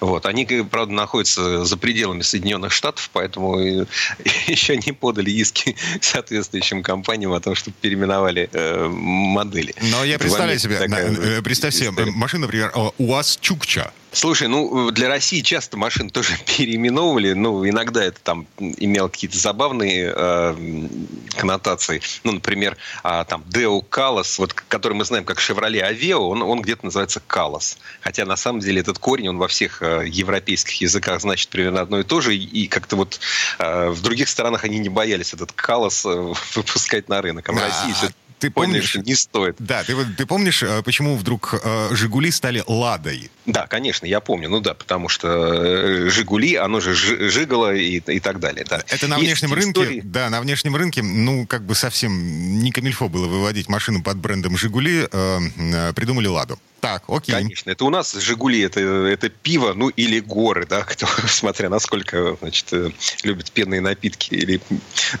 [0.00, 0.26] Вот.
[0.26, 3.58] Они, правда, находятся за пределами Соединенных Штатов, поэтому
[4.46, 9.74] еще не подали иски соответствующим компаниям о том, чтобы переименовали э, модели.
[9.90, 12.10] Но я представляю себе, такая э, представь себе, история.
[12.12, 13.92] машина, например, например, э, УАЗ Чукча.
[14.12, 17.32] Слушай, ну, для России часто машин тоже переименовывали.
[17.32, 20.88] Ну, иногда это там имело какие-то забавные э,
[21.36, 22.02] коннотации.
[22.24, 26.60] Ну, например, э, там Део Калос, вот, который мы знаем как Chevrolet Aveo, он, он
[26.62, 27.78] где-то называется Калос.
[28.00, 32.00] Хотя, на самом деле, этот корень, он во всех э, европейских языках значит примерно одно
[32.00, 32.34] и то же.
[32.34, 33.20] И как-то вот
[33.58, 37.48] э, в других странах они не боялись этот Калос э, выпускать на рынок.
[37.48, 39.56] А в России все ты поняли, помнишь, что не стоит.
[39.58, 43.30] Да, ты, ты помнишь, э, почему вдруг э, «Жигули» стали «Ладой»?
[43.52, 44.48] Да, конечно, я помню.
[44.48, 48.64] Ну да, потому что э, «Жигули», оно же жи- «Жигало» и, и так далее.
[48.68, 48.82] Да.
[48.88, 52.70] Это на Есть внешнем рынке, истории- да, на внешнем рынке, ну, как бы совсем не
[52.70, 56.58] камильфо было выводить машину под брендом «Жигули», э, э, придумали «Ладу».
[56.80, 57.34] Так, окей.
[57.34, 62.36] Конечно, это у нас «Жигули» это, это пиво, ну или горы, да, кто, смотря насколько,
[62.40, 62.90] значит, э,
[63.22, 64.60] любит пенные напитки или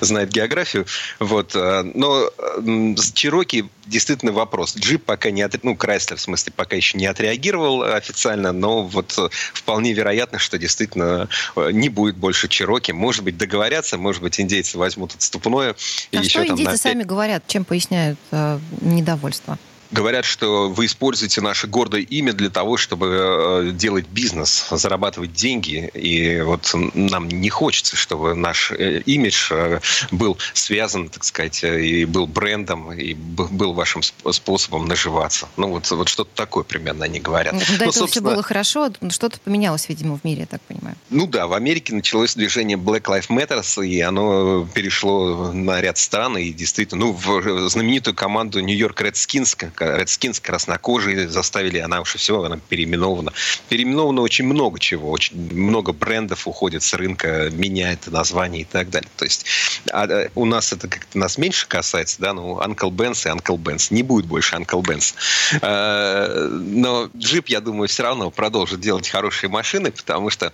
[0.00, 0.86] знает географию.
[1.18, 1.54] Вот.
[1.54, 2.30] Но
[2.96, 4.76] с Чироки действительно вопрос.
[4.76, 8.19] Джип пока не, отре- ну, Крайслер, в смысле, пока еще не отреагировал официально,
[8.52, 12.92] но вот э, вполне вероятно, что действительно э, не будет больше Чироки.
[12.92, 15.74] Может быть, договорятся, может быть, индейцы возьмут отступное.
[16.10, 19.58] и А еще что там на индейцы сами говорят, чем поясняют э, недовольство?
[19.90, 23.06] Говорят, что вы используете наше гордое имя для того, чтобы
[23.68, 25.90] э, делать бизнес, зарабатывать деньги.
[25.94, 29.80] И вот нам не хочется, чтобы наш э, имидж э,
[30.12, 35.48] был связан, так сказать, и был брендом, и был вашим сп- способом наживаться.
[35.56, 37.54] Ну вот, вот что-то такое примерно они говорят.
[37.54, 40.60] До Ну, этого все собственно, было хорошо, но что-то поменялось, видимо, в мире, я так
[40.62, 40.96] понимаю.
[41.10, 46.38] Ну да, в Америке началось движение Black Lives Matter, и оно перешло на ряд стран,
[46.38, 52.58] и действительно, ну, в знаменитую команду Нью-Йорк Redskins, Redskins краснокожие заставили, она уже все, она
[52.68, 53.32] переименована.
[53.68, 59.10] Переименовано очень много чего, очень много брендов уходит с рынка, меняет название и так далее.
[59.16, 59.44] То есть
[59.92, 63.56] а, э, у нас это как-то нас меньше касается, да, ну, Uncle Benz и Uncle
[63.56, 63.88] Benz.
[63.90, 65.14] Не будет больше Uncle Benz.
[65.62, 70.52] Э, Но джип, я думаю, все равно продолжит делать хорошие машины, потому что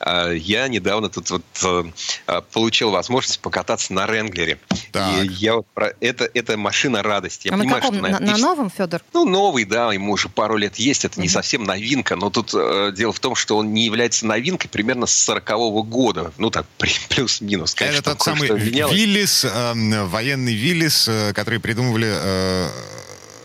[0.00, 1.84] э, я недавно тут вот э,
[2.26, 4.58] э, получил возможность покататься на Ренглере.
[4.92, 5.24] Так.
[5.24, 5.92] И я вот про...
[6.00, 7.48] это, это машина радости.
[7.48, 7.94] Я а на понимаю, каком?
[7.98, 9.02] что На, на отлично- новом, Федор?
[9.12, 11.32] ну, новый, да, ему уже пару лет есть, это не Мгм.
[11.32, 15.14] совсем новинка, но тут э, дело в том, что он не является новинкой примерно с
[15.24, 15.48] 40
[15.88, 16.66] года, ну так,
[17.08, 18.48] плюс-минус, Это конечно, тот самый.
[18.58, 22.08] Виллис, э, военный Виллис, э, который придумывали...
[22.12, 22.68] э,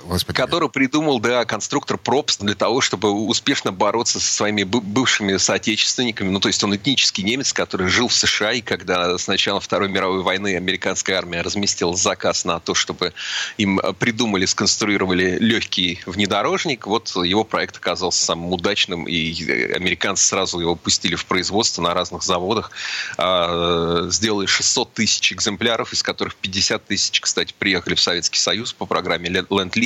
[0.06, 0.38] Господи.
[0.38, 6.30] который придумал, да, конструктор Пробст для того, чтобы успешно бороться со своими бы- бывшими соотечественниками.
[6.30, 9.90] Ну, то есть он этнический немец, который жил в США, и когда с начала Второй
[9.90, 13.14] мировой войны американская армия разместила заказ на то, чтобы
[13.58, 20.26] им э, придумали, сконструировали легкий внедорожник, вот его проект оказался самым удачным, и э, американцы
[20.26, 22.72] сразу его пустили в производство на разных заводах,
[23.18, 28.86] а, сделали 600 тысяч экземпляров, из которых 50 тысяч, кстати, приехали в Советский Союз по
[28.86, 29.30] программе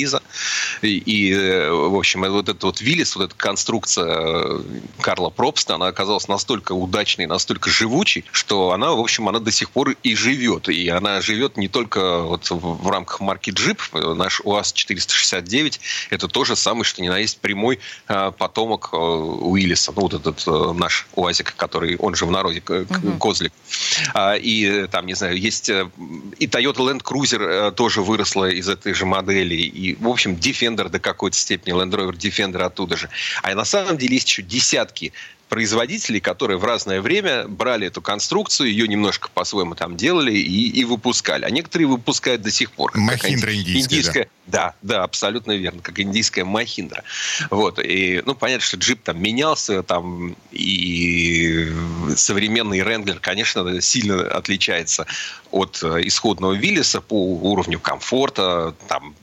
[0.06, 0.25] he's
[0.82, 4.60] И, и, э, в общем, вот этот вот Виллис, вот эта конструкция э,
[5.00, 9.70] Карла Пробста, она оказалась настолько удачной, настолько живучей, что она, в общем, она до сих
[9.70, 10.68] пор и живет.
[10.68, 14.14] И она живет не только вот в, рамках марки Jeep.
[14.14, 19.92] Наш УАЗ-469 это тоже самый, что ни на есть, прямой э, потомок Уиллиса.
[19.94, 20.46] Ну, вот этот
[20.76, 22.62] наш УАЗик, который, он же в народе.
[23.20, 23.52] Козлик.
[24.14, 25.70] А, И там, не знаю, есть
[26.38, 29.54] и Toyota Land Cruiser тоже выросла из этой же модели.
[29.54, 33.08] И, в общем, Defender до какой-то степени, Land Rover Defender оттуда же.
[33.42, 35.12] А на самом деле есть еще десятки
[35.48, 40.84] производителей, которые в разное время брали эту конструкцию, ее немножко по-своему там делали и, и
[40.84, 41.44] выпускали.
[41.44, 42.96] А некоторые выпускают до сих пор.
[42.96, 47.02] Махиндра какая-нибудь индийская, да, да, абсолютно верно, как индийская Махиндра.
[47.50, 51.72] Вот, и, ну, понятно, что джип там менялся, там, и
[52.16, 55.06] современный Ренглер, конечно, сильно отличается
[55.50, 59.14] от э, исходного Виллиса по уровню комфорта, там,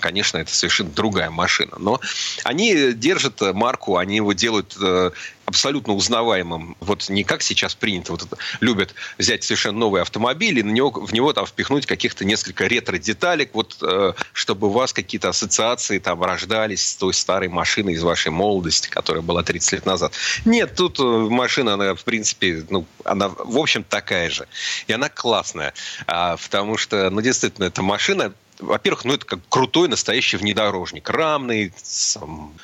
[0.00, 2.00] конечно, это совершенно другая машина, но
[2.44, 5.10] они держат э, марку, они его делают э,
[5.48, 6.76] абсолютно узнаваемым.
[6.80, 10.90] Вот не как сейчас принято, вот это, любят взять совершенно новый автомобиль и на него,
[10.90, 16.22] в него там впихнуть каких-то несколько ретро-деталек, вот, э, чтобы у вас какие-то ассоциации там
[16.22, 20.12] рождались с той старой машиной из вашей молодости, которая была 30 лет назад.
[20.44, 24.46] Нет, тут э, машина, она, в принципе, ну, она, в общем, такая же.
[24.86, 25.72] И она классная,
[26.06, 31.08] а, потому что, ну, действительно, эта машина, во-первых, ну это как крутой настоящий внедорожник.
[31.08, 32.18] Рамный, с,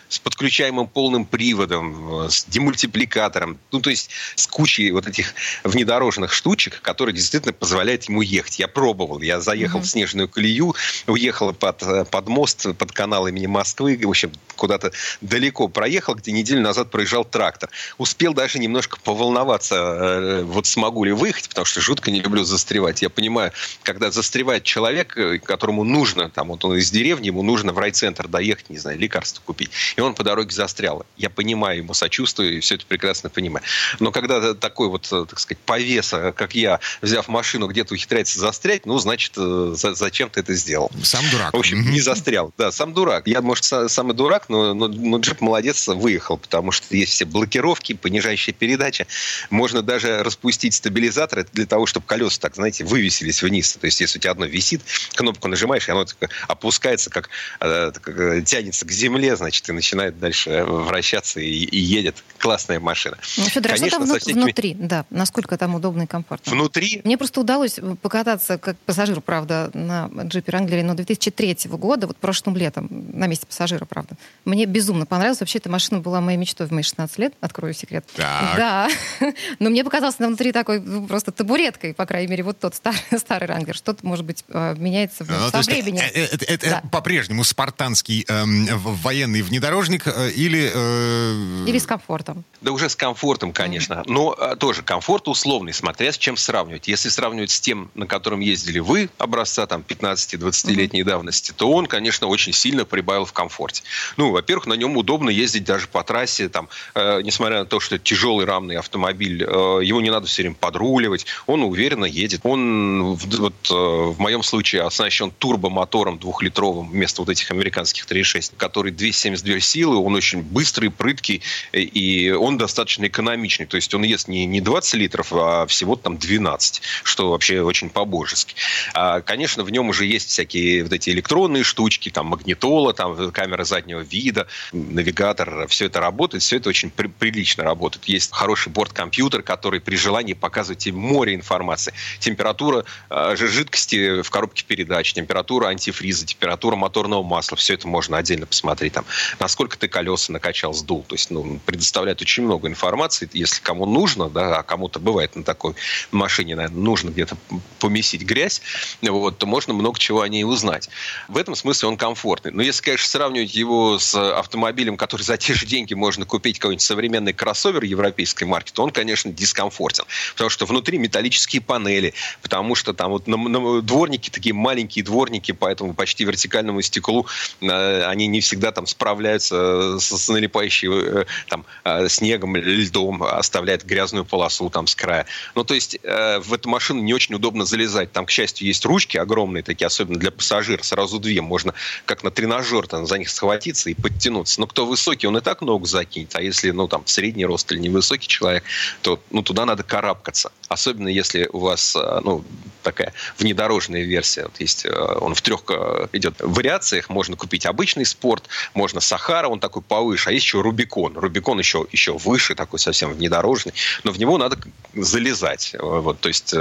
[0.09, 3.59] с подключаемым полным приводом, э, с демультипликатором.
[3.73, 8.59] Ну, то есть с кучей вот этих внедорожных штучек, которые действительно позволяют ему ехать.
[8.59, 9.21] Я пробовал.
[9.21, 9.87] Я заехал Мгм.
[9.87, 10.75] в снежную колею,
[11.07, 13.99] уехал под, э, под мост, под канал имени Москвы.
[14.03, 17.71] В общем, куда-то далеко проехал, где неделю назад проезжал трактор.
[17.99, 23.03] Успел даже немножко поволноваться, э, вот смогу ли выехать, потому что жутко не люблю застревать.
[23.03, 23.53] Я понимаю,
[23.83, 28.29] когда застревает человек, которому ему нужно, там, вот он из деревни, ему нужно в райцентр
[28.29, 29.71] доехать, не знаю, лекарство купить.
[29.97, 31.05] И он по дороге застрял.
[31.17, 33.65] Я понимаю, ему сочувствую, и все это прекрасно понимаю.
[34.01, 38.87] Но когда такой вот, э, так сказать, повеса, как я, взяв машину, где-то ухитряется застрять,
[38.87, 40.91] ну, значит, э, зачем ты это сделал?
[41.03, 41.53] Сам дурак.
[41.53, 42.53] В общем, не застрял.
[42.59, 43.27] Да, сам дурак.
[43.27, 47.95] Я, может, самый дурак, но, но, но джип молодец, выехал, потому что есть все блокировки,
[47.95, 49.07] понижающая передача.
[49.51, 53.75] Можно даже распустить стабилизатор для того, чтобы колеса, так, знаете, вывесились вниз.
[53.81, 54.83] То есть, если у тебя одно висит,
[55.15, 57.29] кнопку нажимаешь, и оно так опускается, как,
[57.61, 62.23] э, как э, тянется к земле, значит, и начинает дальше вращаться и, и едет.
[62.39, 63.17] Классная машина.
[63.37, 64.43] Ну, Федор, Конечно, а что там всякими...
[64.43, 64.75] внутри?
[64.75, 66.53] Да, насколько там удобно и комфортно?
[66.53, 67.01] Внутри?
[67.05, 72.57] Мне просто удалось покататься как пассажир, правда, на джипе Wrangler, но 2003 года, вот прошлым
[72.57, 74.17] летом, на месте пассажира, правда.
[74.45, 75.41] Мне безумно понравилось.
[75.41, 78.05] Вообще, эта машина была моей мечтой в мои 16 лет, открою секрет.
[78.15, 78.57] Так.
[78.57, 78.89] Да.
[79.59, 83.49] Но мне показалось внутри такой ну, просто табуреткой, по крайней мере, вот тот старый, старый
[83.49, 83.75] Wrangler.
[83.75, 86.03] Что-то, может быть, э, меняется ну, со временем.
[86.15, 86.83] Это, это, да.
[86.91, 90.71] по-прежнему спартанский эм, военный внедорожник э, или...
[90.75, 91.65] Э...
[91.67, 92.45] Или с комфортом.
[92.61, 93.95] Да уже с комфортом, конечно.
[93.95, 94.05] Mm-hmm.
[94.07, 96.89] Но э, тоже комфорт условный, смотря с чем сравнивать.
[96.89, 101.05] Если сравнивать с тем, на котором ездили вы, образца там 15-20-летней mm-hmm.
[101.05, 103.83] давности, то он, конечно, очень сильно прибавил в комфорте.
[104.17, 107.97] Ну, во-первых, на нем удобно ездить даже по трассе, там, э, несмотря на то, что
[107.97, 112.41] это тяжелый рамный автомобиль, э, его не надо все время подруливать, он уверенно едет.
[112.45, 118.91] Он, вот, э, в моем случае, оснащен турбомотором двухлитровым вместо вот этих американских 3.6, который
[118.91, 123.67] 272 силы, он очень быстрый, прыткий, и он достаточно экономичный.
[123.67, 127.89] То есть он ест не, не 20 литров, а всего там 12, что вообще очень
[127.89, 128.57] по-божески.
[128.95, 133.63] А, конечно, в нем уже есть всякие вот эти электронные штучки, там магнитола, там камера
[133.65, 138.07] заднего вида, навигатор, все это работает, все это очень при, прилично работает.
[138.07, 141.95] Есть хороший борт-компьютер, который при желании показывает тебе море информации.
[142.19, 148.47] Температура э, жидкости в коробке передач, температура антифриза, температура моторного масла, все это можно отдельно
[148.47, 148.95] посмотреть.
[148.95, 149.05] Там,
[149.39, 151.05] насколько ты колеса накачал, сдул.
[151.07, 155.43] То есть ну, предоставляет очень много информации, если кому нужно, да, а кому-то бывает на
[155.43, 155.75] такой
[156.11, 157.37] машине, наверное, нужно где-то
[157.79, 158.63] помесить грязь,
[159.03, 160.89] вот, то можно много чего о ней узнать.
[161.29, 162.53] В этом смысле он комфортный.
[162.53, 166.83] Но если, конечно, сравнивать его с автомобилем, который за те же деньги можно купить какой-нибудь
[166.83, 170.05] современный кроссовер европейской марки, то он, конечно, дискомфортен.
[170.33, 175.34] Потому что внутри металлические панели, потому что там вот на, на, дворники такие маленькие дворники,
[175.41, 177.27] поэтому почти вертикальному стеклу
[177.61, 183.85] э, они не всегда там справляются с, с налипающей э, там э, снегом, льдом, оставляет
[183.85, 185.27] грязную полосу там с края.
[185.55, 188.13] Ну, то есть э, в эту машину не очень удобно залезать.
[188.13, 191.41] Там, к счастью, есть ручки огромные такие, особенно для пассажира, сразу две.
[191.41, 191.75] Можно
[192.07, 194.61] как на тренажер там, за них схватиться и подтянуться.
[194.61, 196.35] Но кто высокий, он и так ногу закинет.
[196.37, 198.65] А если, ну, там, средний рост или невысокий человек,
[199.03, 200.53] то, ну, туда надо карабкаться.
[200.75, 202.45] Особенно если у вас, э, ну,
[202.83, 204.43] такая внедорожная версия.
[204.43, 207.09] Вот есть, э, он в трех э, идет вариациях.
[207.09, 211.17] Можно купить обычный спорт, можно Сахара, он такой повыше, а есть еще Рубикон.
[211.17, 214.59] Рубикон еще, еще выше, такой совсем внедорожный, но в него надо
[214.95, 215.77] залезать.
[215.79, 216.55] Вот, то есть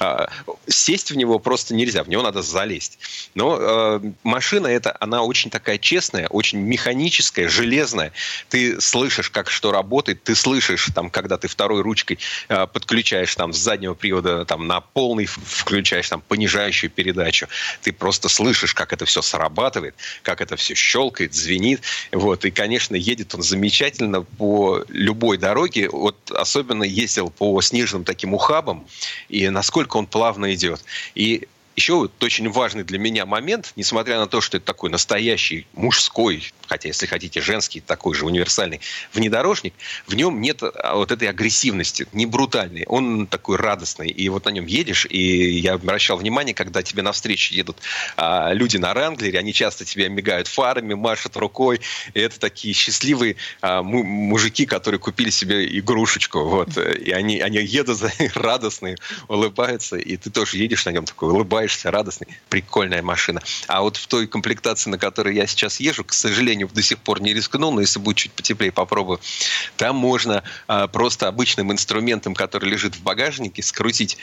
[0.00, 0.28] а,
[0.66, 2.98] сесть в него просто нельзя, в него надо залезть.
[3.34, 8.12] Но машина эта, она очень такая честная, очень механическая, железная.
[8.48, 13.94] Ты слышишь, как что работает, ты слышишь, там, когда ты второй ручкой подключаешь там заднего
[13.94, 17.48] привода там на полный включаешь там понижающую передачу,
[17.82, 21.82] ты просто слышишь, как это все срабатывает, как это все щелкает, звенит.
[22.12, 22.44] Вот.
[22.44, 25.88] И, конечно, едет он замечательно по любой дороге.
[25.88, 28.86] Вот особенно ездил по снежным таким ухабам,
[29.28, 30.82] и насколько он плавно идет.
[31.14, 31.48] И
[31.80, 36.52] еще вот очень важный для меня момент, несмотря на то, что это такой настоящий мужской,
[36.68, 38.80] хотя, если хотите, женский, такой же универсальный
[39.14, 39.72] внедорожник,
[40.06, 42.84] в нем нет а, вот этой агрессивности, не брутальной.
[42.86, 44.10] Он такой радостный.
[44.10, 47.78] И вот на нем едешь, и я обращал внимание, когда тебе навстречу едут
[48.18, 51.80] а, люди на Ранглере, они часто тебе мигают фарами, машут рукой.
[52.12, 56.44] И это такие счастливые а, мужики, которые купили себе игрушечку.
[56.44, 56.76] Вот.
[56.76, 58.00] И они, они едут
[58.34, 63.42] радостные, улыбаются, и ты тоже едешь на нем такой, улыбаешься улыбаешься, радостный, прикольная машина.
[63.66, 67.20] А вот в той комплектации, на которой я сейчас езжу, к сожалению, до сих пор
[67.20, 69.20] не рискнул, но если будет чуть потеплее, попробую.
[69.76, 74.18] Там можно а, просто обычным инструментом, который лежит в багажнике, скрутить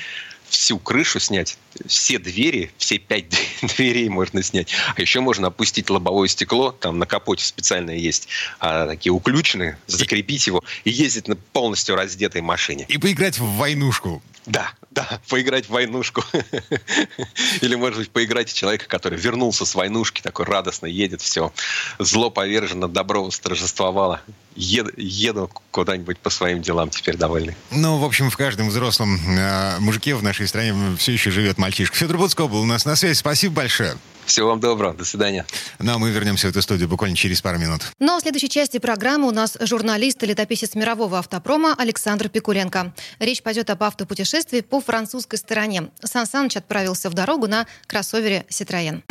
[0.50, 3.26] всю крышу снять, все двери, все пять
[3.62, 4.70] дверей можно снять.
[4.96, 8.28] А еще можно опустить лобовое стекло, там на капоте специально есть
[8.60, 12.86] а, такие уключенные, закрепить его и ездить на полностью раздетой машине.
[12.88, 14.22] И поиграть в войнушку.
[14.48, 16.24] Да, да, поиграть в войнушку.
[17.62, 21.52] Или, может быть, поиграть в человека, который вернулся с войнушки, такой радостно едет, все,
[22.00, 24.22] зло повержено, добро восторжествовало.
[24.56, 27.56] Еду, еду куда-нибудь по своим делам теперь довольный.
[27.72, 31.58] Ну, в общем, в каждом взрослом э, мужике в нашей нашей стране все еще живет
[31.58, 31.96] мальчишка.
[31.96, 33.18] Федор Буцко был у нас на связи.
[33.18, 33.98] Спасибо большое.
[34.26, 34.94] Всего вам доброго.
[34.94, 35.46] До свидания.
[35.80, 37.82] Ну, а мы вернемся в эту студию буквально через пару минут.
[37.98, 42.94] Ну, а в следующей части программы у нас журналист и летописец мирового автопрома Александр Пикуленко.
[43.20, 45.90] Речь пойдет об автопутешествии по французской стороне.
[46.04, 49.04] Сан Саныч отправился в дорогу на кроссовере «Ситроен».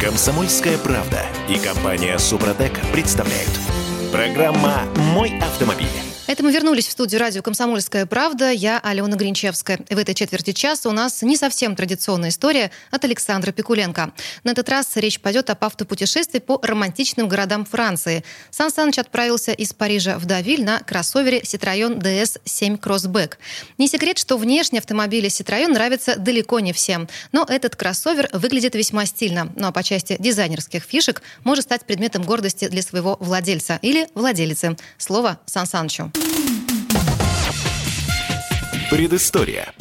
[0.00, 3.50] Комсомольская правда и компания «Супротек» представляют.
[4.12, 6.11] Программа «Мой автомобиль».
[6.28, 8.52] Это мы вернулись в студию радио «Комсомольская правда».
[8.52, 9.80] Я Алена Гринчевская.
[9.90, 14.12] В этой четверти часа у нас не совсем традиционная история от Александра Пикуленко.
[14.44, 18.22] На этот раз речь пойдет об автопутешествии по романтичным городам Франции.
[18.52, 23.34] Сан Саныч отправился из Парижа в Давиль на кроссовере Citroёn DS7 Crossback.
[23.76, 27.08] Не секрет, что внешне автомобили Citroёn нравятся далеко не всем.
[27.32, 29.52] Но этот кроссовер выглядит весьма стильно.
[29.56, 34.76] Ну а по части дизайнерских фишек может стать предметом гордости для своего владельца или владелицы.
[34.98, 36.12] Слово Сан Санычу.
[38.92, 39.72] Предыстория.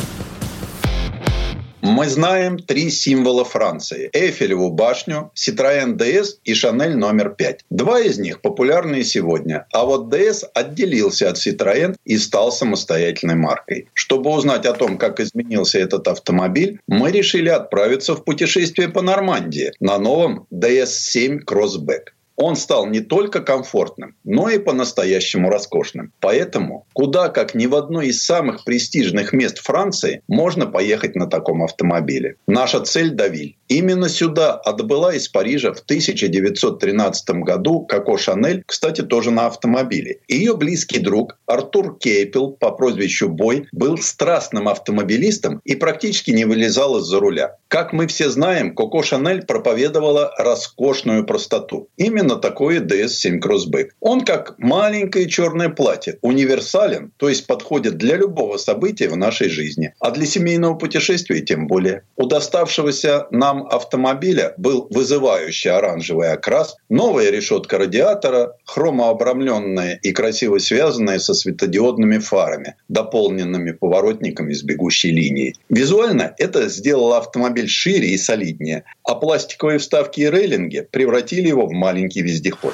[1.82, 4.10] Мы знаем три символа Франции.
[4.14, 7.66] Эйфелеву башню, Citroën DS и Шанель номер 5.
[7.70, 13.90] Два из них популярны сегодня, а вот DS отделился от Citroën и стал самостоятельной маркой.
[13.94, 19.74] Чтобы узнать о том, как изменился этот автомобиль, мы решили отправиться в путешествие по Нормандии
[19.82, 26.12] на новом DS7 Crossback он стал не только комфортным, но и по-настоящему роскошным.
[26.20, 31.64] Поэтому куда как ни в одно из самых престижных мест Франции можно поехать на таком
[31.64, 32.36] автомобиле.
[32.48, 33.58] Наша цель– Давиль.
[33.72, 40.20] Именно сюда отбыла из Парижа в 1913 году Коко Шанель, кстати, тоже на автомобиле.
[40.28, 46.98] Ее близкий друг Артур Кейпел по прозвищу Бой был страстным автомобилистом и практически не вылезал
[46.98, 47.56] из-за руля.
[47.70, 51.88] Как мы все знаем, Коко Шанель проповедовала роскошную простоту.
[51.96, 53.92] Именно такое DS7 Crossback.
[54.02, 59.94] Он как маленькое черное платье, универсален, то есть подходит для любого события в нашей жизни,
[60.02, 62.04] а для семейного путешествия тем более.
[62.18, 71.20] У доставшегося нам автомобиля был вызывающий оранжевый окрас, новая решетка радиатора, хромообрамленная и красиво связанная
[71.20, 75.56] со светодиодными фарами, дополненными поворотниками с бегущей линией.
[75.70, 81.72] Визуально это сделало автомобиль шире и солиднее, а пластиковые вставки и рейлинги превратили его в
[81.72, 82.74] маленький вездеход.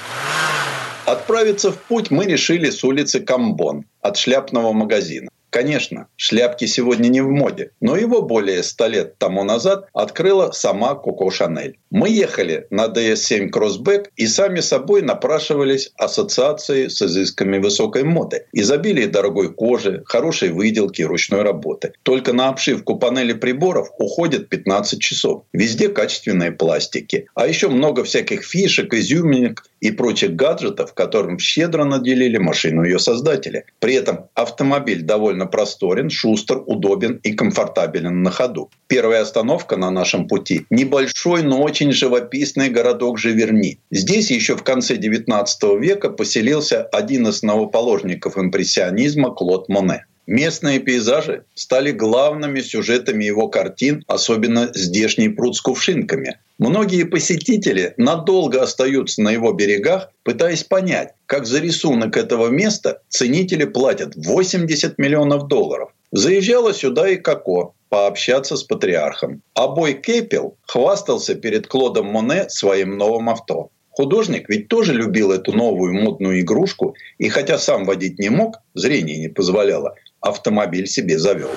[1.06, 5.30] Отправиться в путь мы решили с улицы Камбон от шляпного магазина.
[5.50, 10.95] Конечно, шляпки сегодня не в моде, но его более ста лет тому назад открыла сама
[10.95, 11.78] Коко Шанель.
[11.89, 18.45] Мы ехали на DS7 Crossback и сами собой напрашивались ассоциации с изысками высокой моды.
[18.52, 21.93] Изобилие дорогой кожи, хорошей выделки и ручной работы.
[22.04, 25.43] Только на обшивку панели приборов уходит 15 часов.
[25.54, 27.28] Везде качественные пластики.
[27.36, 33.66] А еще много всяких фишек, изюминок и прочих гаджетов, которым щедро наделили машину ее создатели.
[33.80, 38.72] При этом автомобиль довольно просторен, шустр, удобен и комфортабелен на ходу.
[38.88, 43.80] Первая остановка на нашем пути– небольшой, но очень живописный городок Живерни.
[43.92, 45.46] Здесь еще в конце XIX
[45.80, 50.07] века поселился один из новоположников импрессионизма Клод Моне.
[50.28, 56.38] Местные пейзажи стали главными сюжетами его картин, особенно здешний пруд с кувшинками.
[56.60, 63.64] Многие посетители надолго остаются на его берегах, пытаясь понять, как за рисунок этого места ценители
[63.64, 65.92] платят 80 миллионов долларов.
[66.12, 69.42] Заезжала сюда и Коко пообщаться с патриархом.
[69.54, 73.70] А Бой Кепел хвастался перед Клодом Моне своим новым авто.
[73.92, 79.18] Художник ведь тоже любил эту новую модную игрушку, и хотя сам водить не мог, зрение
[79.18, 81.51] не позволяло, автомобиль себе завел.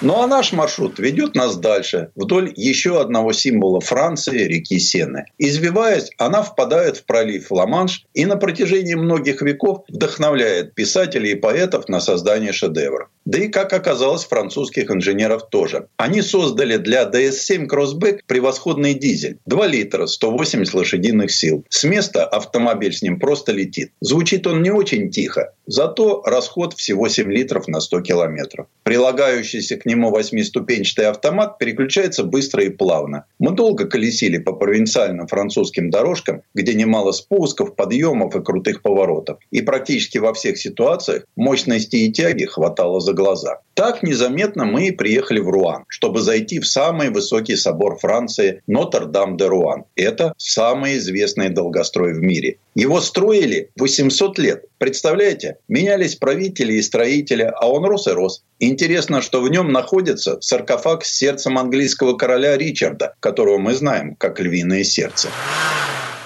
[0.00, 5.24] Ну а наш маршрут ведет нас дальше, вдоль еще одного символа Франции, реки Сены.
[5.38, 11.88] Извиваясь, она впадает в пролив Ла-Манш и на протяжении многих веков вдохновляет писателей и поэтов
[11.88, 13.08] на создание шедевров.
[13.28, 15.88] Да и, как оказалось, французских инженеров тоже.
[15.98, 19.36] Они создали для DS7 Crossback превосходный дизель.
[19.44, 21.62] 2 литра, 180 лошадиных сил.
[21.68, 23.92] С места автомобиль с ним просто летит.
[24.00, 28.66] Звучит он не очень тихо, зато расход всего 7 литров на 100 километров.
[28.82, 33.26] Прилагающийся к нему восьмиступенчатый автомат переключается быстро и плавно.
[33.38, 39.36] Мы долго колесили по провинциальным французским дорожкам, где немало спусков, подъемов и крутых поворотов.
[39.50, 43.58] И практически во всех ситуациях мощности и тяги хватало за глаза.
[43.74, 49.84] Так незаметно мы и приехали в Руан, чтобы зайти в самый высокий собор Франции Нотр-Дам-де-Руан.
[49.96, 52.58] Это самый известный долгострой в мире.
[52.78, 54.64] Его строили 800 лет.
[54.78, 55.56] Представляете?
[55.66, 58.44] Менялись правители и строители, а он рос и рос.
[58.60, 64.38] Интересно, что в нем находится саркофаг с сердцем английского короля Ричарда, которого мы знаем как
[64.38, 65.28] львиное сердце.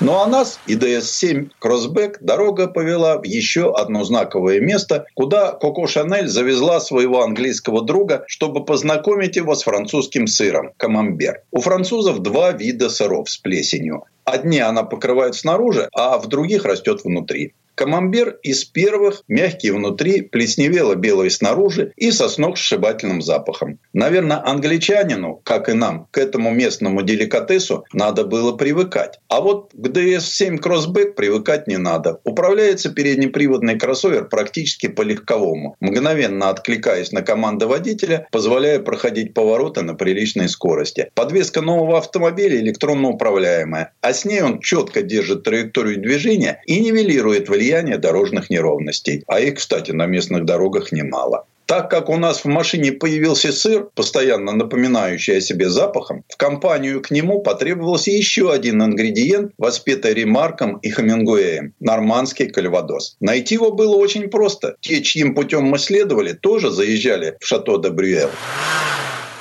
[0.01, 5.87] Ну а нас и DS7 Кроссбэк дорога повела в еще одно знаковое место, куда Коко
[5.87, 11.45] Шанель завезла своего английского друга, чтобы познакомить его с французским сыром– камамбер.
[11.51, 14.05] У французов два вида сыров с плесенью.
[14.25, 17.55] Одни она покрывает снаружи, а в других растет внутри.
[17.75, 23.79] Камамбер из первых, мягкий внутри, плесневело-белый снаружи и со сногсшибательным запахом.
[23.93, 29.21] Наверное, англичанину, как и нам, к этому местному деликатесу надо было привыкать.
[29.29, 32.21] А вот к DS7 Crossback привыкать не надо.
[32.25, 39.95] Управляется переднеприводный кроссовер практически по легковому, мгновенно откликаясь на команды водителя, позволяя проходить повороты на
[39.95, 41.11] приличной скорости.
[41.15, 47.49] Подвеска нового автомобиля электронно управляемая, а с ней он четко держит траекторию движения и нивелирует
[47.49, 49.23] влияние влияние дорожных неровностей.
[49.29, 51.45] А их, кстати, на местных дорогах немало.
[51.67, 57.01] Так как у нас в машине появился сыр, постоянно напоминающий о себе запахом, в компанию
[57.01, 63.17] к нему потребовался еще один ингредиент, воспетый Ремарком и Хамингуэем– нормандский кальвадос.
[63.21, 64.75] Найти его было очень просто.
[64.81, 68.31] Те, чьим путем мы следовали, тоже заезжали в Шато де Брюэл.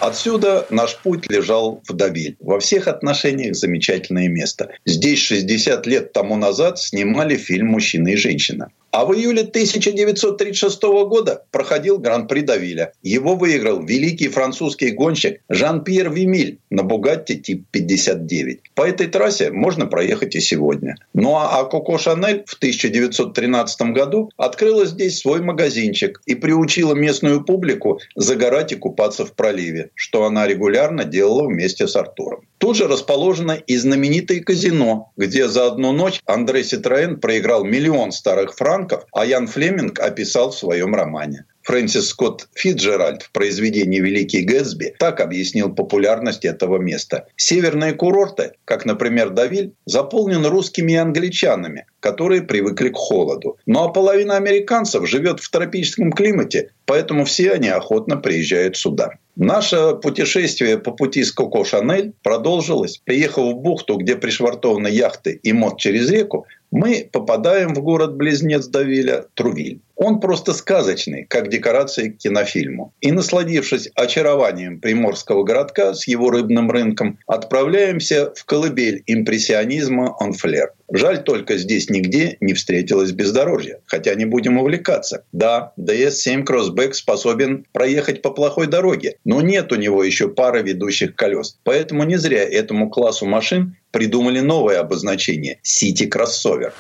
[0.01, 2.35] Отсюда наш путь лежал в Давиль.
[2.39, 4.71] Во всех отношениях замечательное место.
[4.83, 8.71] Здесь 60 лет тому назад снимали фильм «Мужчина и женщина».
[8.91, 12.91] А в июле 1936 года проходил Гран-при Давиля.
[13.01, 18.59] Его выиграл великий французский гонщик Жан-Пьер Вимиль на Бугатти тип 59.
[18.75, 20.97] По этой трассе можно проехать и сегодня.
[21.13, 28.01] Ну а Коко Шанель в 1913 году открыла здесь свой магазинчик и приучила местную публику
[28.15, 32.41] загорать и купаться в проливе, что она регулярно делала вместе с Артуром.
[32.57, 38.55] Тут же расположено и знаменитое казино, где за одну ночь Андрей Ситроен проиграл миллион старых
[38.55, 38.80] франков,
[39.13, 41.45] а Ян Флеминг описал в своем романе.
[41.63, 47.27] Фрэнсис Скотт Фитджеральд в произведении «Великий Гэтсби» так объяснил популярность этого места.
[47.35, 53.57] Северные курорты, как, например, Давиль, заполнены русскими и англичанами, которые привыкли к холоду.
[53.67, 59.17] Ну а половина американцев живет в тропическом климате, поэтому все они охотно приезжают сюда.
[59.35, 63.01] Наше путешествие по пути с Коко Шанель продолжилось.
[63.05, 69.25] Приехав в бухту, где пришвартованы яхты и мост через реку, мы попадаем в город-близнец Давиля
[69.35, 69.81] Трувиль.
[69.95, 72.91] Он просто сказочный, как декорации к кинофильму.
[73.01, 80.73] И насладившись очарованием приморского городка с его рыбным рынком, отправляемся в колыбель импрессионизма «Онфлер».
[80.91, 85.23] Жаль только здесь нигде не встретилось бездорожье, хотя не будем увлекаться.
[85.31, 91.15] Да, DS7 Crossback способен проехать по плохой дороге, но нет у него еще пары ведущих
[91.15, 91.59] колес.
[91.63, 96.73] Поэтому не зря этому классу машин придумали новое обозначение– Crossover.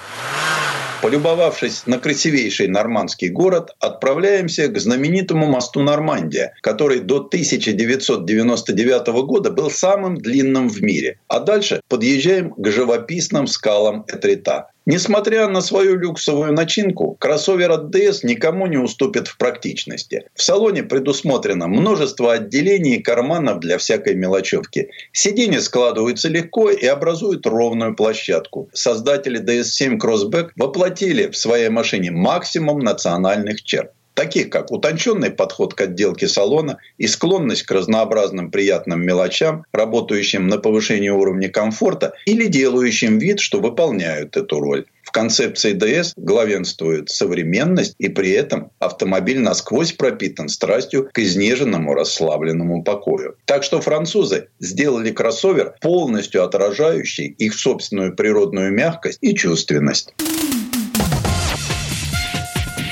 [1.01, 9.71] Полюбовавшись на красивейший нормандский город, отправляемся к знаменитому мосту Нормандия, который до 1999 года был
[9.71, 11.17] самым длинным в мире.
[11.27, 14.70] А дальше подъезжаем к живописным скалам Этрита.
[14.91, 20.25] Несмотря на свою люксовую начинку, кроссовер от DS никому не уступит в практичности.
[20.35, 24.89] В салоне предусмотрено множество отделений и карманов для всякой мелочевки.
[25.13, 28.69] Сиденья складываются легко и образуют ровную площадку.
[28.73, 35.81] Создатели DS7 Crossback воплотили в своей машине максимум национальных черт таких как утонченный подход к
[35.81, 43.17] отделке салона и склонность к разнообразным приятным мелочам, работающим на повышение уровня комфорта или делающим
[43.17, 44.85] вид, что выполняют эту роль.
[45.03, 52.81] В концепции DS главенствует современность, и при этом автомобиль насквозь пропитан страстью к изнеженному расслабленному
[52.81, 53.35] покою.
[53.43, 60.13] Так что французы сделали кроссовер, полностью отражающий их собственную природную мягкость и чувственность.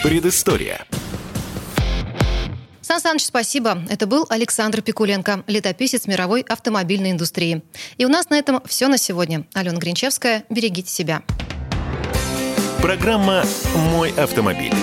[0.04, 0.86] Предыстория.
[2.90, 3.84] Сан Саныч, спасибо.
[3.88, 7.62] Это был Александр Пикуленко, летописец мировой автомобильной индустрии.
[8.00, 9.46] И у нас на этом все на сегодня.
[9.54, 11.22] Алена Гринчевская, берегите себя.
[12.82, 13.44] Программа
[13.76, 14.74] «Мой автомобиль».